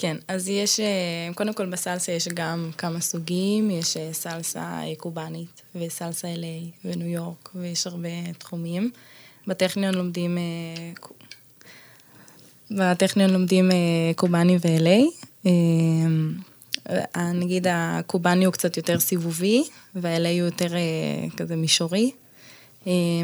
כן, 0.00 0.16
אז 0.28 0.48
יש, 0.48 0.80
אה, 0.80 1.34
קודם 1.34 1.52
כל 1.52 1.66
בסלסה 1.66 2.12
יש 2.12 2.28
גם 2.28 2.70
כמה 2.78 3.00
סוגים, 3.00 3.70
יש 3.70 3.96
אה, 3.96 4.12
סלסה 4.12 4.60
אה, 4.60 4.92
קובאנית 4.96 5.62
וסלסה 5.74 6.28
LA 6.34 6.84
וניו 6.84 7.06
יורק, 7.06 7.50
ויש 7.54 7.86
הרבה 7.86 8.08
תחומים. 8.38 8.90
בטכניון 9.46 9.94
לומדים 9.94 10.38
בטכניון 12.70 13.30
לומדים 13.30 13.70
קובאני 14.16 14.58
ו-LA. 14.64 15.48
נגיד 17.34 17.66
הקובאני 17.70 18.44
הוא 18.44 18.52
קצת 18.52 18.76
יותר 18.76 19.00
סיבובי, 19.00 19.64
וה-LA 19.94 20.28
הוא 20.28 20.46
יותר 20.46 20.68
כזה 21.36 21.56
מישורי. 21.56 22.10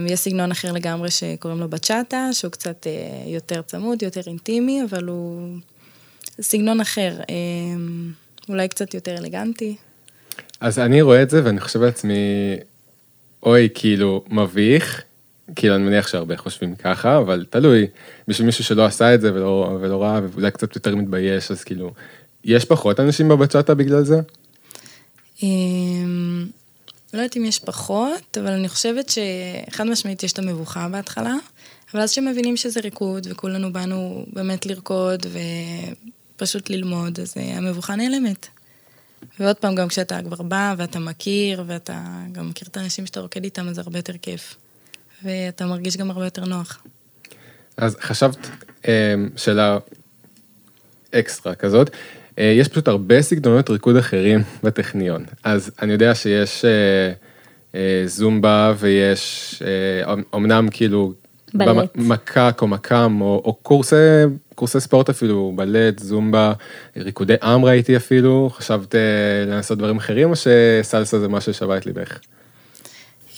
יש 0.06 0.20
סגנון 0.20 0.50
אחר 0.50 0.72
לגמרי 0.72 1.10
שקוראים 1.10 1.60
לו 1.60 1.68
בצ'אטה, 1.68 2.28
שהוא 2.32 2.50
קצת 2.50 2.86
יותר 3.26 3.62
צמוד, 3.62 4.02
יותר 4.02 4.20
אינטימי, 4.26 4.82
אבל 4.84 5.04
הוא 5.04 5.58
סגנון 6.40 6.80
אחר, 6.80 7.20
אולי 8.48 8.68
קצת 8.68 8.94
יותר 8.94 9.18
אלגנטי. 9.18 9.76
אז 10.60 10.78
אני 10.78 11.02
רואה 11.02 11.22
את 11.22 11.30
זה 11.30 11.44
ואני 11.44 11.60
חושב 11.60 11.82
לעצמי, 11.82 12.14
אוי, 13.42 13.68
כאילו, 13.74 14.24
מביך, 14.30 15.02
כאילו 15.56 15.74
אני 15.74 15.84
מניח 15.84 16.08
שהרבה 16.08 16.36
חושבים 16.36 16.74
ככה, 16.74 17.18
אבל 17.18 17.44
תלוי, 17.50 17.86
בשביל 18.28 18.46
מישהו 18.46 18.64
שלא 18.64 18.84
עשה 18.84 19.14
את 19.14 19.20
זה 19.20 19.34
ולא, 19.34 19.78
ולא 19.80 20.02
ראה 20.02 20.20
ואולי 20.28 20.50
קצת 20.50 20.74
יותר 20.74 20.96
מתבייש, 20.96 21.50
אז 21.50 21.64
כאילו, 21.64 21.90
יש 22.44 22.64
פחות 22.64 23.00
אנשים 23.00 23.28
בבצ'אטה 23.28 23.74
בגלל 23.74 24.04
זה? 24.04 24.20
אמ, 25.42 26.46
לא 27.14 27.18
יודעת 27.18 27.36
אם 27.36 27.44
יש 27.44 27.58
פחות, 27.58 28.38
אבל 28.40 28.52
אני 28.52 28.68
חושבת 28.68 29.08
שחד 29.08 29.84
משמעית 29.84 30.22
יש 30.22 30.32
את 30.32 30.38
המבוכה 30.38 30.88
בהתחלה, 30.88 31.34
אבל 31.92 32.02
אז 32.02 32.10
שמבינים 32.10 32.56
שזה 32.56 32.80
ריקוד 32.80 33.26
וכולנו 33.30 33.72
באנו 33.72 34.26
באמת 34.32 34.66
לרקוד 34.66 35.26
ופשוט 36.36 36.70
ללמוד, 36.70 37.20
אז 37.20 37.34
אה, 37.36 37.56
המבוכה 37.56 37.96
נעלמת. 37.96 38.46
ועוד 39.40 39.56
פעם, 39.56 39.74
גם 39.74 39.88
כשאתה 39.88 40.22
כבר 40.22 40.42
בא 40.42 40.74
ואתה 40.78 40.98
מכיר 40.98 41.64
ואתה 41.66 42.02
גם 42.32 42.48
מכיר 42.48 42.68
את 42.70 42.76
האנשים 42.76 43.06
שאתה 43.06 43.20
רוקד 43.20 43.44
איתם, 43.44 43.68
אז 43.68 43.74
זה 43.74 43.80
הרבה 43.80 43.98
יותר 43.98 44.12
כיף. 44.22 44.56
ואתה 45.24 45.66
מרגיש 45.66 45.96
גם 45.96 46.10
הרבה 46.10 46.24
יותר 46.24 46.44
נוח. 46.44 46.82
אז 47.76 47.96
חשבת 48.00 48.50
אה, 48.88 49.14
שאלה 49.36 49.78
אקסטרה 51.14 51.54
כזאת, 51.54 51.90
אה, 52.38 52.44
יש 52.44 52.68
פשוט 52.68 52.88
הרבה 52.88 53.22
סגנונות 53.22 53.70
ריקוד 53.70 53.96
אחרים 53.96 54.40
בטכניון, 54.62 55.24
אז 55.44 55.70
אני 55.82 55.92
יודע 55.92 56.14
שיש 56.14 56.64
אה, 57.74 58.02
זומבה 58.06 58.74
ויש 58.78 59.54
אמנם 60.34 60.68
כאילו 60.70 61.12
בלט. 61.54 61.90
מקק 61.94 62.58
או 62.62 62.66
מקם 62.66 63.18
או, 63.20 63.42
או 63.44 63.54
קורסי, 63.54 63.96
קורסי 64.54 64.80
ספורט 64.80 65.08
אפילו, 65.08 65.52
בלט, 65.56 65.98
זומבה, 65.98 66.52
ריקודי 66.96 67.34
עם 67.42 67.64
ראיתי 67.64 67.96
אפילו, 67.96 68.50
חשבת 68.52 68.94
לנסות 69.46 69.78
דברים 69.78 69.96
אחרים 69.96 70.30
או 70.30 70.34
שסלסה 70.36 71.20
זה 71.20 71.28
משהו 71.28 71.54
ששווה 71.54 71.76
את 71.76 71.86
ליבך? 71.86 72.18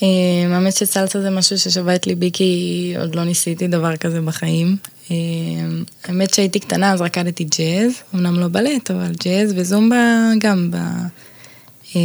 אה, 0.03 0.55
האמת 0.55 0.73
שסלסה 0.73 1.21
זה 1.21 1.29
משהו 1.29 1.57
ששווה 1.57 1.95
את 1.95 2.07
ליבי 2.07 2.29
כי 2.33 2.93
עוד 2.99 3.15
לא 3.15 3.23
ניסיתי 3.23 3.67
דבר 3.67 3.95
כזה 3.95 4.21
בחיים. 4.21 4.77
אה, 5.11 5.15
האמת 6.03 6.33
שהייתי 6.33 6.59
קטנה 6.59 6.93
אז 6.93 7.01
רקדתי 7.01 7.43
ג'אז, 7.43 7.91
אמנם 8.15 8.39
לא 8.39 8.47
בלט, 8.47 8.91
אבל 8.91 9.11
ג'אז 9.23 9.53
וזומבה 9.55 10.29
גם. 10.39 10.71
אה, 11.95 12.01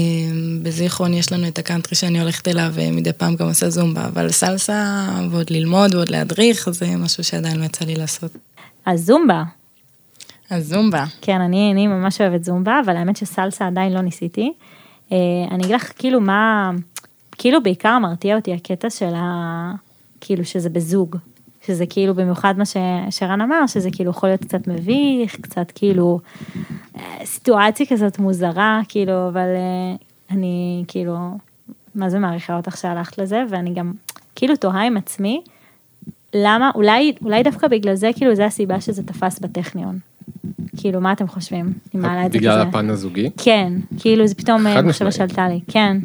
בזיכרון 0.62 1.14
יש 1.14 1.32
לנו 1.32 1.48
את 1.48 1.58
הקאנטרי 1.58 1.94
שאני 1.94 2.20
הולכת 2.20 2.48
אליו 2.48 2.70
ומדי 2.74 3.12
פעם 3.12 3.36
גם 3.36 3.48
עושה 3.48 3.70
זומבה, 3.70 4.04
אבל 4.04 4.30
סלסה 4.30 5.08
ועוד 5.30 5.50
ללמוד 5.50 5.94
ועוד 5.94 6.08
להדריך, 6.08 6.70
זה 6.70 6.86
משהו 6.96 7.24
שעדיין 7.24 7.60
לא 7.60 7.64
יצא 7.64 7.84
לי 7.84 7.94
לעשות. 7.94 8.32
הזומבה. 8.86 9.42
הזומבה. 10.50 11.04
כן, 11.20 11.40
אני, 11.40 11.72
אני 11.72 11.86
ממש 11.86 12.20
אוהבת 12.20 12.44
זומבה, 12.44 12.80
אבל 12.84 12.96
האמת 12.96 13.16
שסלסה 13.16 13.66
עדיין 13.66 13.92
לא 13.92 14.00
ניסיתי. 14.00 14.52
אני 15.50 15.64
אגיד 15.64 15.74
לך 15.74 15.92
כאילו 15.98 16.20
מה... 16.20 16.70
כאילו 17.38 17.62
בעיקר 17.62 17.98
מרתיע 17.98 18.36
אותי 18.36 18.54
הקטע 18.54 18.90
של 18.90 19.14
ה... 19.14 19.72
כאילו 20.20 20.44
שזה 20.44 20.70
בזוג. 20.70 21.16
שזה 21.66 21.86
כאילו 21.86 22.14
במיוחד 22.14 22.54
מה 22.58 22.64
ששרן 22.64 23.40
אמר, 23.40 23.66
שזה 23.66 23.88
כאילו 23.92 24.10
יכול 24.10 24.28
להיות 24.28 24.40
קצת 24.40 24.68
מביך, 24.68 25.40
קצת 25.40 25.72
כאילו, 25.74 26.20
אה, 26.96 27.18
סיטואציה 27.24 27.86
כזאת 27.86 28.18
מוזרה, 28.18 28.80
כאילו, 28.88 29.28
אבל 29.28 29.48
אה, 29.56 29.96
אני 30.30 30.84
כאילו, 30.88 31.16
מה 31.94 32.10
זה 32.10 32.18
מעריכה 32.18 32.56
אותך 32.56 32.76
שהלכת 32.76 33.18
לזה, 33.18 33.44
ואני 33.48 33.74
גם 33.74 33.92
כאילו 34.34 34.56
תוהה 34.56 34.86
עם 34.86 34.96
עצמי, 34.96 35.42
למה, 36.34 36.70
אולי, 36.74 37.12
אולי 37.24 37.42
דווקא 37.42 37.68
בגלל 37.68 37.94
זה, 37.94 38.10
כאילו, 38.16 38.34
זה 38.34 38.46
הסיבה 38.46 38.80
שזה 38.80 39.02
תפס 39.02 39.38
בטכניון. 39.38 39.98
כאילו, 40.76 41.00
מה 41.00 41.12
אתם 41.12 41.28
חושבים? 41.28 41.72
אני 41.94 42.02
מעלה 42.02 42.26
את 42.26 42.32
זה 42.32 42.38
בגלל. 42.38 42.60
הפן 42.60 42.90
הזוגי? 42.90 43.30
כן, 43.36 43.72
כאילו 43.98 44.26
זה 44.26 44.34
פתאום 44.34 44.66
אה, 44.66 44.82
מחשבה. 44.82 45.10
שעלתה 45.12 45.48
לי, 45.48 45.60
כן, 45.68 45.96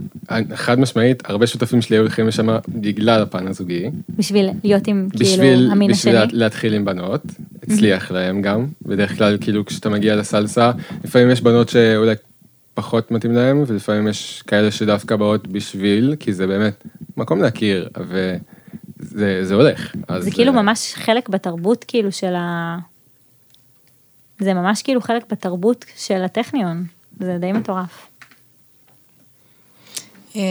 חד 0.55 0.79
משמעית, 0.79 1.23
הרבה 1.29 1.47
שותפים 1.47 1.81
שלי 1.81 1.95
היו 1.95 2.01
הולכים 2.01 2.27
לשם 2.27 2.47
בגלל 2.69 3.21
הפן 3.21 3.47
הזוגי. 3.47 3.89
בשביל 4.17 4.49
להיות 4.63 4.87
עם 4.87 5.07
בשביל, 5.19 5.55
כאילו 5.55 5.71
המין 5.71 5.91
בשביל 5.91 6.15
השני. 6.17 6.31
לה- 6.33 6.45
להתחיל 6.45 6.73
עם 6.73 6.85
בנות, 6.85 7.21
הצליח 7.63 8.11
להם 8.11 8.41
גם, 8.41 8.65
בדרך 8.81 9.17
כלל 9.17 9.37
כאילו 9.41 9.65
כשאתה 9.65 9.89
מגיע 9.89 10.15
לסלסה, 10.15 10.71
לפעמים 11.03 11.29
יש 11.29 11.41
בנות 11.41 11.69
שאולי 11.69 12.15
פחות 12.73 13.11
מתאים 13.11 13.33
להם, 13.33 13.63
ולפעמים 13.67 14.07
יש 14.07 14.43
כאלה 14.47 14.71
שדווקא 14.71 15.15
באות 15.15 15.47
בשביל, 15.47 16.15
כי 16.19 16.33
זה 16.33 16.47
באמת 16.47 16.83
מקום 17.17 17.41
להכיר, 17.41 17.89
וזה 17.99 18.37
זה 19.43 19.53
הולך. 19.55 19.95
אז, 20.07 20.23
זה 20.23 20.31
כאילו 20.31 20.53
אה, 20.53 20.61
ממש 20.61 20.93
חלק 20.93 21.29
בתרבות 21.29 21.85
כאילו 21.87 22.11
של 22.11 22.35
ה... 22.35 22.77
זה 24.39 24.53
ממש 24.53 24.81
כאילו 24.81 25.01
חלק 25.01 25.23
בתרבות 25.31 25.85
של 25.95 26.23
הטכניון, 26.23 26.83
זה 27.19 27.37
די 27.39 27.51
מטורף. 27.51 28.07
אה, 30.37 30.41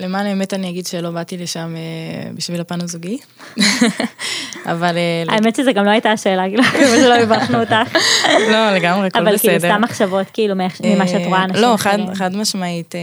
למען 0.00 0.26
האמת 0.26 0.54
אני 0.54 0.70
אגיד 0.70 0.86
שלא 0.86 1.10
באתי 1.10 1.36
לשם 1.36 1.74
אה, 1.76 2.30
בשביל 2.34 2.60
הפן 2.60 2.80
הזוגי, 2.80 3.18
אבל 4.72 4.96
אה, 4.96 5.34
האמת 5.34 5.56
שזה 5.56 5.72
גם 5.72 5.84
לא 5.84 5.90
הייתה 5.90 6.12
השאלה, 6.12 6.42
כאילו, 6.48 6.62
כמו 6.72 6.96
שלא 6.96 7.14
הבכנו 7.14 7.60
אותך, 7.60 7.96
לא, 8.52 8.70
לגמרי, 8.70 9.06
הכל 9.06 9.18
אבל 9.18 9.34
בסדר. 9.34 9.58
כאילו 9.58 9.74
סתם 9.74 9.82
מחשבות 9.82 10.26
כאילו 10.32 10.54
ממה 10.54 11.08
שאת 11.08 11.26
רואה 11.26 11.44
אנשים 11.44 11.62
לא, 11.62 11.74
חד, 11.76 11.90
אחרים. 11.90 12.14
חד 12.14 12.36
משמעית, 12.36 12.94
אה, 12.94 13.00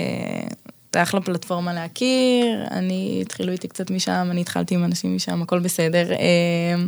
זה 0.94 1.02
אחלה 1.02 1.22
פלטפורמה 1.22 1.74
להכיר, 1.74 2.66
אני, 2.72 3.20
התחילו 3.22 3.52
איתי 3.52 3.68
קצת 3.68 3.92
משם, 3.92 4.28
אני 4.32 4.42
התחלתי 4.42 4.76
עם 4.76 4.84
אנשים 4.84 5.16
משם, 5.16 5.42
הכל 5.42 5.60
בסדר. 5.60 6.12
אה, 6.12 6.86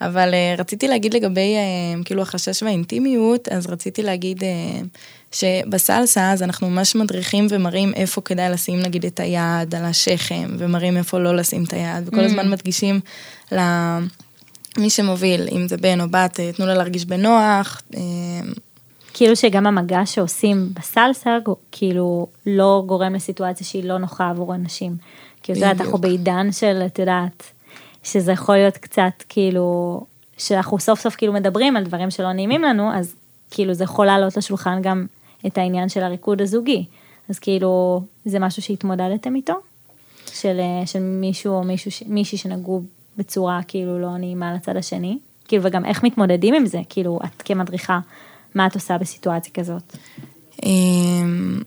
אבל 0.00 0.34
אה, 0.34 0.54
רציתי 0.58 0.88
להגיד 0.88 1.14
לגבי 1.14 1.54
אה, 1.56 2.04
כאילו 2.04 2.22
החשש 2.22 2.62
והאינטימיות, 2.62 3.48
אז 3.48 3.66
רציתי 3.66 4.02
להגיד 4.02 4.44
אה, 4.44 4.80
שבסלסה 5.32 6.32
אז 6.32 6.42
אנחנו 6.42 6.70
ממש 6.70 6.94
מדריכים 6.94 7.46
ומראים 7.50 7.92
איפה 7.94 8.20
כדאי 8.20 8.50
לשים 8.50 8.80
נגיד 8.80 9.06
את 9.06 9.20
היד 9.20 9.74
על 9.74 9.84
השכם, 9.84 10.48
ומראים 10.58 10.96
איפה 10.96 11.18
לא 11.18 11.36
לשים 11.36 11.64
את 11.64 11.72
היד, 11.72 12.08
וכל 12.08 12.20
הזמן 12.20 12.50
מדגישים 12.50 13.00
למי 13.52 14.90
שמוביל, 14.90 15.48
אם 15.52 15.68
זה 15.68 15.76
בן 15.76 16.00
או 16.00 16.08
בת, 16.08 16.40
אה, 16.40 16.52
תנו 16.52 16.66
לה 16.66 16.74
להרגיש 16.74 17.04
בנוח. 17.04 17.82
כאילו 19.14 19.36
שגם 19.36 19.66
המגע 19.66 20.06
שעושים 20.06 20.68
בסלסה, 20.74 21.38
כאילו 21.72 22.26
לא 22.46 22.82
גורם 22.86 23.14
לסיטואציה 23.14 23.66
שהיא 23.66 23.84
לא 23.84 23.98
נוחה 23.98 24.30
עבור 24.30 24.54
אנשים. 24.54 24.96
כי 25.42 25.52
את 25.52 25.56
יודעת. 25.56 25.80
אנחנו 25.80 25.98
בעידן 25.98 26.52
של, 26.52 26.82
את 26.86 26.98
יודעת, 26.98 27.42
שזה 28.02 28.32
יכול 28.32 28.54
להיות 28.54 28.76
קצת 28.76 29.22
כאילו, 29.28 30.00
שאנחנו 30.38 30.78
סוף 30.78 31.00
סוף 31.00 31.16
כאילו 31.16 31.32
מדברים 31.32 31.76
על 31.76 31.84
דברים 31.84 32.10
שלא 32.10 32.32
נעימים 32.32 32.62
לנו, 32.62 32.92
אז 32.94 33.14
כאילו 33.50 33.74
זה 33.74 33.84
יכול 33.84 34.06
לעלות 34.06 34.36
לשולחן 34.36 34.82
גם 34.82 35.06
את 35.46 35.58
העניין 35.58 35.88
של 35.88 36.02
הריקוד 36.02 36.42
הזוגי. 36.42 36.84
אז 37.28 37.38
כאילו, 37.38 38.02
זה 38.24 38.38
משהו 38.38 38.62
שהתמודדתם 38.62 39.34
איתו? 39.34 39.54
של, 40.32 40.60
אה, 40.60 40.86
של 40.86 41.00
מישהו 41.00 41.54
או 41.54 41.62
מישהו, 41.62 42.06
מישהי 42.06 42.38
שנגעו 42.38 42.82
בצורה 43.16 43.60
כאילו 43.68 43.98
לא 43.98 44.16
נעימה 44.16 44.54
לצד 44.54 44.76
השני? 44.76 45.18
כאילו, 45.48 45.62
וגם 45.62 45.84
איך 45.84 46.02
מתמודדים 46.02 46.54
עם 46.54 46.66
זה? 46.66 46.80
כאילו, 46.88 47.20
את 47.24 47.42
כמדריכה, 47.42 48.00
מה 48.54 48.66
את 48.66 48.74
עושה 48.74 48.98
בסיטואציה 48.98 49.52
כזאת? 49.52 49.96
אמ, 50.64 51.62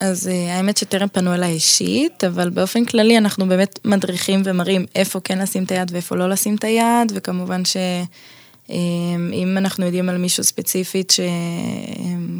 אז 0.00 0.28
אה, 0.28 0.56
האמת 0.56 0.76
שטרם 0.76 1.08
פנו 1.08 1.34
אליי 1.34 1.52
אישית, 1.52 2.24
אבל 2.24 2.50
באופן 2.50 2.84
כללי 2.84 3.18
אנחנו 3.18 3.48
באמת 3.48 3.78
מדריכים 3.84 4.42
ומראים 4.44 4.86
איפה 4.94 5.20
כן 5.20 5.38
לשים 5.38 5.64
את 5.64 5.70
היד 5.70 5.90
ואיפה 5.92 6.16
לא 6.16 6.28
לשים 6.28 6.54
את 6.54 6.64
היד, 6.64 7.12
וכמובן 7.14 7.62
שאם 7.64 9.54
אנחנו 9.56 9.84
יודעים 9.84 10.08
על 10.08 10.18
מישהו 10.18 10.44
ספציפית 10.44 11.12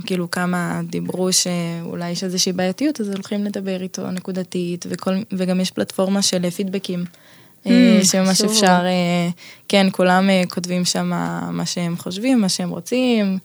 שכאילו 0.03 0.31
כמה 0.31 0.81
דיברו 0.91 1.29
שאולי 1.33 2.11
יש 2.11 2.25
איזושהי 2.25 2.53
בעייתיות, 2.53 3.01
אז 3.01 3.09
הולכים 3.09 3.45
לדבר 3.45 3.83
איתו 3.83 4.11
נקודתית, 4.11 4.87
וכל, 4.89 5.15
וגם 5.33 5.61
יש 5.61 5.71
פלטפורמה 5.71 6.23
של 6.23 6.51
פידבקים. 6.51 7.05
אה, 7.67 8.01
שממש 8.03 8.29
חשוב. 8.29 8.51
אפשר, 8.51 8.67
אה, 8.85 9.29
כן, 9.69 9.87
כולם 9.93 10.31
אה, 10.31 10.43
כותבים 10.51 10.85
שם 10.85 11.07
מה 11.53 11.67
שהם 11.67 11.97
חושבים, 11.97 12.41
מה 12.41 12.49
שהם 12.49 12.71
רוצים, 12.71 13.27
אה, 13.27 13.39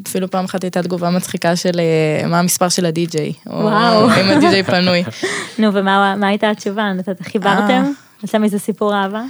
ואפילו 0.00 0.30
פעם 0.30 0.44
אחת 0.44 0.64
הייתה 0.64 0.82
תגובה 0.82 1.10
מצחיקה 1.10 1.56
של 1.56 1.80
אה, 1.80 2.26
מה 2.28 2.38
המספר 2.38 2.68
של 2.68 2.86
הדי-ג'יי. 2.86 3.32
או. 3.50 3.68
אם 4.20 4.30
הדי-ג'יי 4.30 4.62
פנוי. 4.62 5.04
נו, 5.58 5.74
ומה 5.74 6.14
מה 6.16 6.28
הייתה 6.28 6.50
התשובה? 6.50 6.92
נתת, 6.92 7.22
חיברתם? 7.22 7.92
עשה 8.22 8.38
מזה 8.38 8.58
סיפור 8.58 8.94
אהבה? 8.94 9.22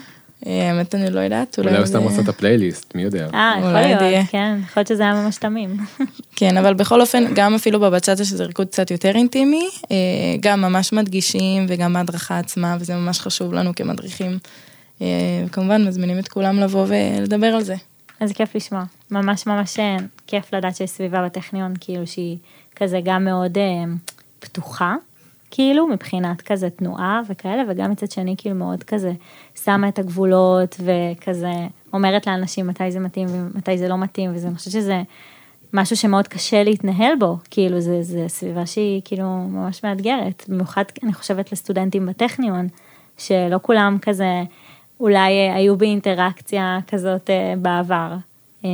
אה, 0.46 0.68
האמת 0.68 0.94
אני 0.94 1.10
לא 1.10 1.20
יודעת, 1.20 1.58
אולי 1.58 1.68
אולי 1.68 1.78
הוא 1.78 1.86
זה- 1.86 1.92
סתם 1.92 2.02
עושה 2.02 2.20
את 2.20 2.28
הפלייליסט, 2.28 2.94
מי 2.94 3.02
יודע. 3.02 3.28
אה, 3.34 3.54
יכול 3.58 3.70
אולי 3.70 3.94
להיות. 3.94 4.26
כן, 4.30 4.58
יכול 4.64 4.80
להיות 4.80 4.88
שזה 4.88 5.02
היה 5.02 5.14
ממש 5.14 5.36
תמים. 5.36 5.76
כן, 6.36 6.56
אבל 6.56 6.74
בכל 6.74 7.00
אופן, 7.00 7.24
גם 7.34 7.54
אפילו 7.54 7.80
בבצ'אטה 7.80 8.24
שזה 8.24 8.44
ריקוד 8.44 8.66
קצת 8.66 8.90
יותר 8.90 9.16
אינטימי, 9.16 9.68
אה, 9.90 9.96
גם 10.40 10.60
ממש 10.60 10.92
מדגישים 10.92 11.66
וגם 11.68 11.92
בהדרכה 11.92 12.38
עצמה, 12.38 12.76
וזה 12.80 12.94
ממש 12.94 13.20
חשוב 13.20 13.54
לנו 13.54 13.74
כמדריכים. 13.74 14.38
אה, 15.02 15.06
וכמובן, 15.46 15.84
מזמינים 15.88 16.18
את 16.18 16.28
כולם 16.28 16.60
לבוא 16.60 16.86
ולדבר 16.88 17.46
על 17.46 17.62
זה. 17.62 17.74
אז 18.20 18.32
כיף 18.32 18.54
לשמוע. 18.54 18.82
ממש 19.10 19.46
ממש 19.46 19.78
אה, 19.78 19.96
כיף 20.26 20.54
לדעת 20.54 20.76
שיש 20.76 20.90
סביבה 20.90 21.24
בטכניון, 21.24 21.74
כאילו 21.80 22.06
שהיא 22.06 22.38
כזה 22.76 23.00
גם 23.04 23.24
מאוד 23.24 23.58
אה, 23.58 23.84
פתוחה, 24.38 24.96
כאילו, 25.50 25.86
מבחינת 25.86 26.42
כזה 26.42 26.70
תנועה 26.70 27.20
וכאלה, 27.28 27.62
וגם 27.68 27.90
מצד 27.90 28.10
שני 28.10 28.34
כאילו 28.38 28.54
מאוד 28.54 28.84
כזה 28.84 29.12
שמה 29.64 29.88
את 29.88 29.98
הגבולות 29.98 30.80
וכזה 30.80 31.52
אומרת 31.92 32.26
לאנשים 32.26 32.66
מתי 32.66 32.90
זה 32.90 33.00
מתאים 33.00 33.28
ומתי 33.30 33.78
זה 33.78 33.88
לא 33.88 33.98
מתאים, 33.98 34.30
וזה, 34.34 34.48
אני 34.48 34.56
חושבת 34.56 34.72
שזה 34.72 35.02
משהו 35.72 35.96
שמאוד 35.96 36.28
קשה 36.28 36.64
להתנהל 36.64 37.12
בו, 37.18 37.36
כאילו 37.50 37.80
זה, 37.80 38.02
זה 38.02 38.24
סביבה 38.28 38.66
שהיא 38.66 39.02
כאילו 39.04 39.26
ממש 39.26 39.84
מאתגרת, 39.84 40.44
במיוחד 40.48 40.84
אני 41.02 41.12
חושבת 41.12 41.52
לסטודנטים 41.52 42.06
בטכניון, 42.06 42.66
שלא 43.18 43.58
כולם 43.62 43.96
כזה 44.02 44.42
אולי 45.00 45.32
אה, 45.32 45.54
היו 45.54 45.76
באינטראקציה 45.76 46.78
כזאת 46.88 47.30
אה, 47.30 47.54
בעבר. 47.58 48.12
אה, 48.64 48.70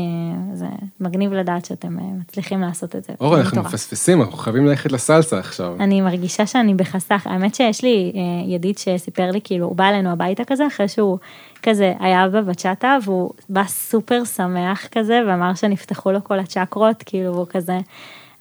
זה 0.52 0.66
מגניב 1.00 1.32
לדעת 1.32 1.64
שאתם 1.64 1.96
מצליחים 2.20 2.60
לעשות 2.60 2.96
את 2.96 3.04
זה. 3.04 3.12
אור, 3.20 3.34
זה 3.34 3.40
אנחנו. 3.40 3.62
מפספסים, 3.62 4.22
אנחנו 4.22 4.36
חייבים 4.38 4.66
ללכת 4.66 4.92
לסלסה 4.92 5.38
עכשיו. 5.38 5.76
אני 5.80 6.00
מרגישה 6.00 6.46
שאני 6.46 6.74
בחסך, 6.74 7.26
האמת 7.26 7.54
שיש 7.54 7.82
לי 7.82 8.12
ידיד 8.46 8.78
שסיפר 8.78 9.30
לי, 9.30 9.40
כאילו, 9.44 9.66
הוא 9.66 9.76
בא 9.76 9.84
אלינו 9.88 10.10
הביתה 10.10 10.44
כזה, 10.44 10.66
אחרי 10.66 10.88
שהוא 10.88 11.18
כזה 11.62 11.92
היה 12.00 12.28
בבצ'אטה, 12.28 12.96
והוא 13.04 13.30
בא 13.48 13.64
סופר 13.66 14.24
שמח 14.24 14.86
כזה, 14.86 15.20
ואמר 15.28 15.54
שנפתחו 15.54 16.12
לו 16.12 16.24
כל 16.24 16.38
הצ'קרות, 16.38 17.02
כאילו, 17.06 17.34
והוא 17.34 17.46
כזה 17.50 17.78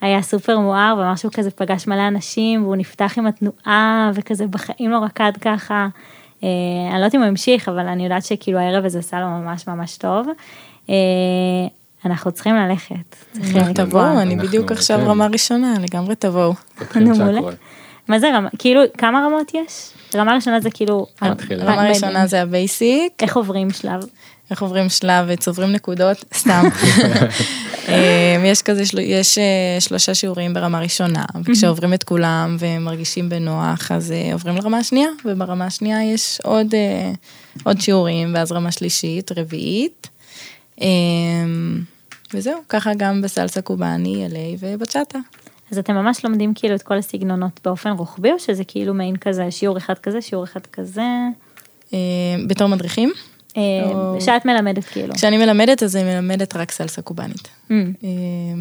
היה 0.01 0.21
סופר 0.21 0.59
מואר, 0.59 0.95
ואמר 0.97 1.15
שהוא 1.15 1.31
כזה 1.31 1.51
פגש 1.51 1.87
מלא 1.87 2.07
אנשים, 2.07 2.63
והוא 2.63 2.75
נפתח 2.75 3.13
עם 3.17 3.27
התנועה, 3.27 4.11
וכזה 4.13 4.47
בחיים 4.47 4.91
לא 4.91 4.97
רקד 4.97 5.31
ככה. 5.41 5.87
אה, 6.43 6.47
אני 6.91 6.99
לא 6.99 7.05
יודעת 7.05 7.15
אם 7.15 7.19
הוא 7.19 7.27
המשיך, 7.27 7.69
אבל 7.69 7.87
אני 7.87 8.03
יודעת 8.03 8.25
שכאילו 8.25 8.59
הערב 8.59 8.85
הזה 8.85 8.99
עשה 8.99 9.19
לו 9.19 9.27
ממש 9.27 9.67
ממש 9.67 9.97
טוב. 9.97 10.27
אה, 10.89 10.95
אנחנו 12.05 12.31
צריכים 12.31 12.55
ללכת. 12.55 12.95
צריכים 13.31 13.57
לקבוע. 13.57 13.73
תבואו, 13.85 14.21
אני 14.21 14.35
בדיוק 14.35 14.71
עכשיו. 14.71 14.99
רמה 15.05 15.27
ראשונה, 15.27 15.73
לגמרי 15.81 16.15
תבואו. 16.15 16.53
נו, 16.95 17.17
מעולה. 17.17 17.41
מה 18.07 18.19
זה 18.19 18.37
רמה, 18.37 18.49
כאילו, 18.59 18.81
כמה 18.97 19.25
רמות 19.25 19.51
יש? 19.53 19.89
רמה 20.15 20.35
ראשונה 20.35 20.59
זה 20.59 20.71
כאילו... 20.71 21.05
רמה 21.21 21.35
מה- 21.75 21.89
ראשונה 21.89 22.27
זה 22.27 22.41
ה 22.41 22.52
basic, 22.52 23.13
איך 23.23 23.37
עוברים 23.37 23.69
שלב? 23.71 24.05
איך 24.51 24.61
עוברים 24.61 24.89
שלב, 24.89 25.35
צוברים 25.35 25.71
נקודות, 25.71 26.25
סתם. 26.33 26.63
אה, 27.89 28.43
יש 28.45 28.61
כזה, 28.61 29.01
יש 29.01 29.37
אה, 29.37 29.77
שלושה 29.79 30.13
שיעורים 30.13 30.53
ברמה 30.53 30.79
ראשונה, 30.79 31.25
וכשעוברים 31.43 31.93
את 31.93 32.03
כולם 32.03 32.57
ומרגישים 32.59 33.29
בנוח, 33.29 33.91
אז 33.91 34.11
אה, 34.11 34.33
עוברים 34.33 34.55
לרמה 34.55 34.77
השנייה, 34.77 35.09
וברמה 35.25 35.65
השנייה 35.65 36.13
יש 36.13 36.39
עוד, 36.43 36.67
עוד 37.63 37.81
שיעורים, 37.81 38.33
ואז 38.35 38.51
רמה 38.51 38.71
שלישית, 38.71 39.31
רביעית. 39.31 40.07
וזהו, 42.33 42.61
ככה 42.69 42.91
גם 42.97 43.21
בסלסה 43.21 43.61
קובאני, 43.61 44.27
LA 44.29 44.57
ובצ'אטה. 44.59 45.19
אז 45.71 45.77
אתם 45.77 45.93
ממש 45.93 46.25
לומדים 46.25 46.53
כאילו 46.53 46.75
את 46.75 46.81
כל 46.81 46.97
הסגנונות 46.97 47.59
באופן 47.65 47.89
רוחבי, 47.89 48.31
או 48.31 48.39
שזה 48.39 48.63
כאילו 48.63 48.93
מעין 48.93 49.17
כזה, 49.17 49.51
שיעור 49.51 49.77
אחד 49.77 49.93
כזה, 49.97 50.21
שיעור 50.21 50.43
אחד 50.43 50.61
כזה? 50.71 51.01
בתור 52.47 52.67
מדריכים, 52.67 53.11
שאת 54.19 54.45
מלמדת 54.45 54.83
כאילו. 54.83 55.13
כשאני 55.13 55.37
מלמדת, 55.37 55.83
אז 55.83 55.95
אני 55.95 56.03
מלמדת 56.03 56.55
רק 56.55 56.71
סלסה 56.71 57.01
קובאנית. 57.01 57.47
Mm. 57.69 57.73
אה, 58.03 58.09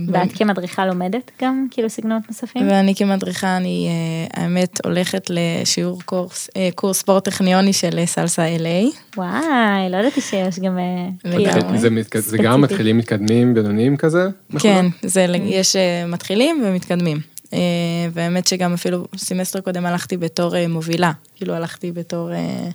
ואת 0.08 0.32
כמדריכה 0.34 0.86
לומדת 0.86 1.30
גם 1.42 1.66
כאילו 1.70 1.90
סגנונות 1.90 2.22
נוספים? 2.28 2.68
ואני 2.68 2.94
כמדריכה, 2.94 3.56
אני 3.56 3.88
אה, 3.88 4.42
האמת 4.42 4.84
הולכת 4.84 5.30
לשיעור 5.30 6.02
קורס, 6.04 6.50
אה, 6.56 6.68
קורס 6.74 6.98
ספורט 6.98 7.24
טכניוני 7.24 7.72
של 7.72 7.98
אה, 7.98 8.06
סלסה 8.06 8.46
LA. 8.56 8.96
וואי, 9.16 9.90
לא 9.90 9.96
ידעתי 9.96 10.20
שיש 10.20 10.58
גם... 10.58 10.78
אה. 10.78 11.32
כאילו, 11.32 11.78
זה 12.12 12.38
גם. 12.38 12.60
מתחילים 12.60 12.98
מתקדמים 12.98 13.54
בינוניים 13.54 13.96
כזה? 13.96 14.28
כן, 14.58 14.86
זה, 15.02 15.26
יש 15.44 15.76
אה, 15.76 16.06
מתחילים 16.06 16.62
ומתקדמים. 16.66 17.32
אה, 17.52 17.58
והאמת 18.12 18.46
שגם 18.46 18.74
אפילו 18.74 19.06
סמסטר 19.16 19.60
קודם 19.60 19.86
הלכתי 19.86 20.16
בתור 20.16 20.56
אה, 20.56 20.68
מובילה, 20.68 21.12
כאילו 21.34 21.54
הלכתי 21.54 21.92
בתור 21.92 22.32
אה, 22.32 22.68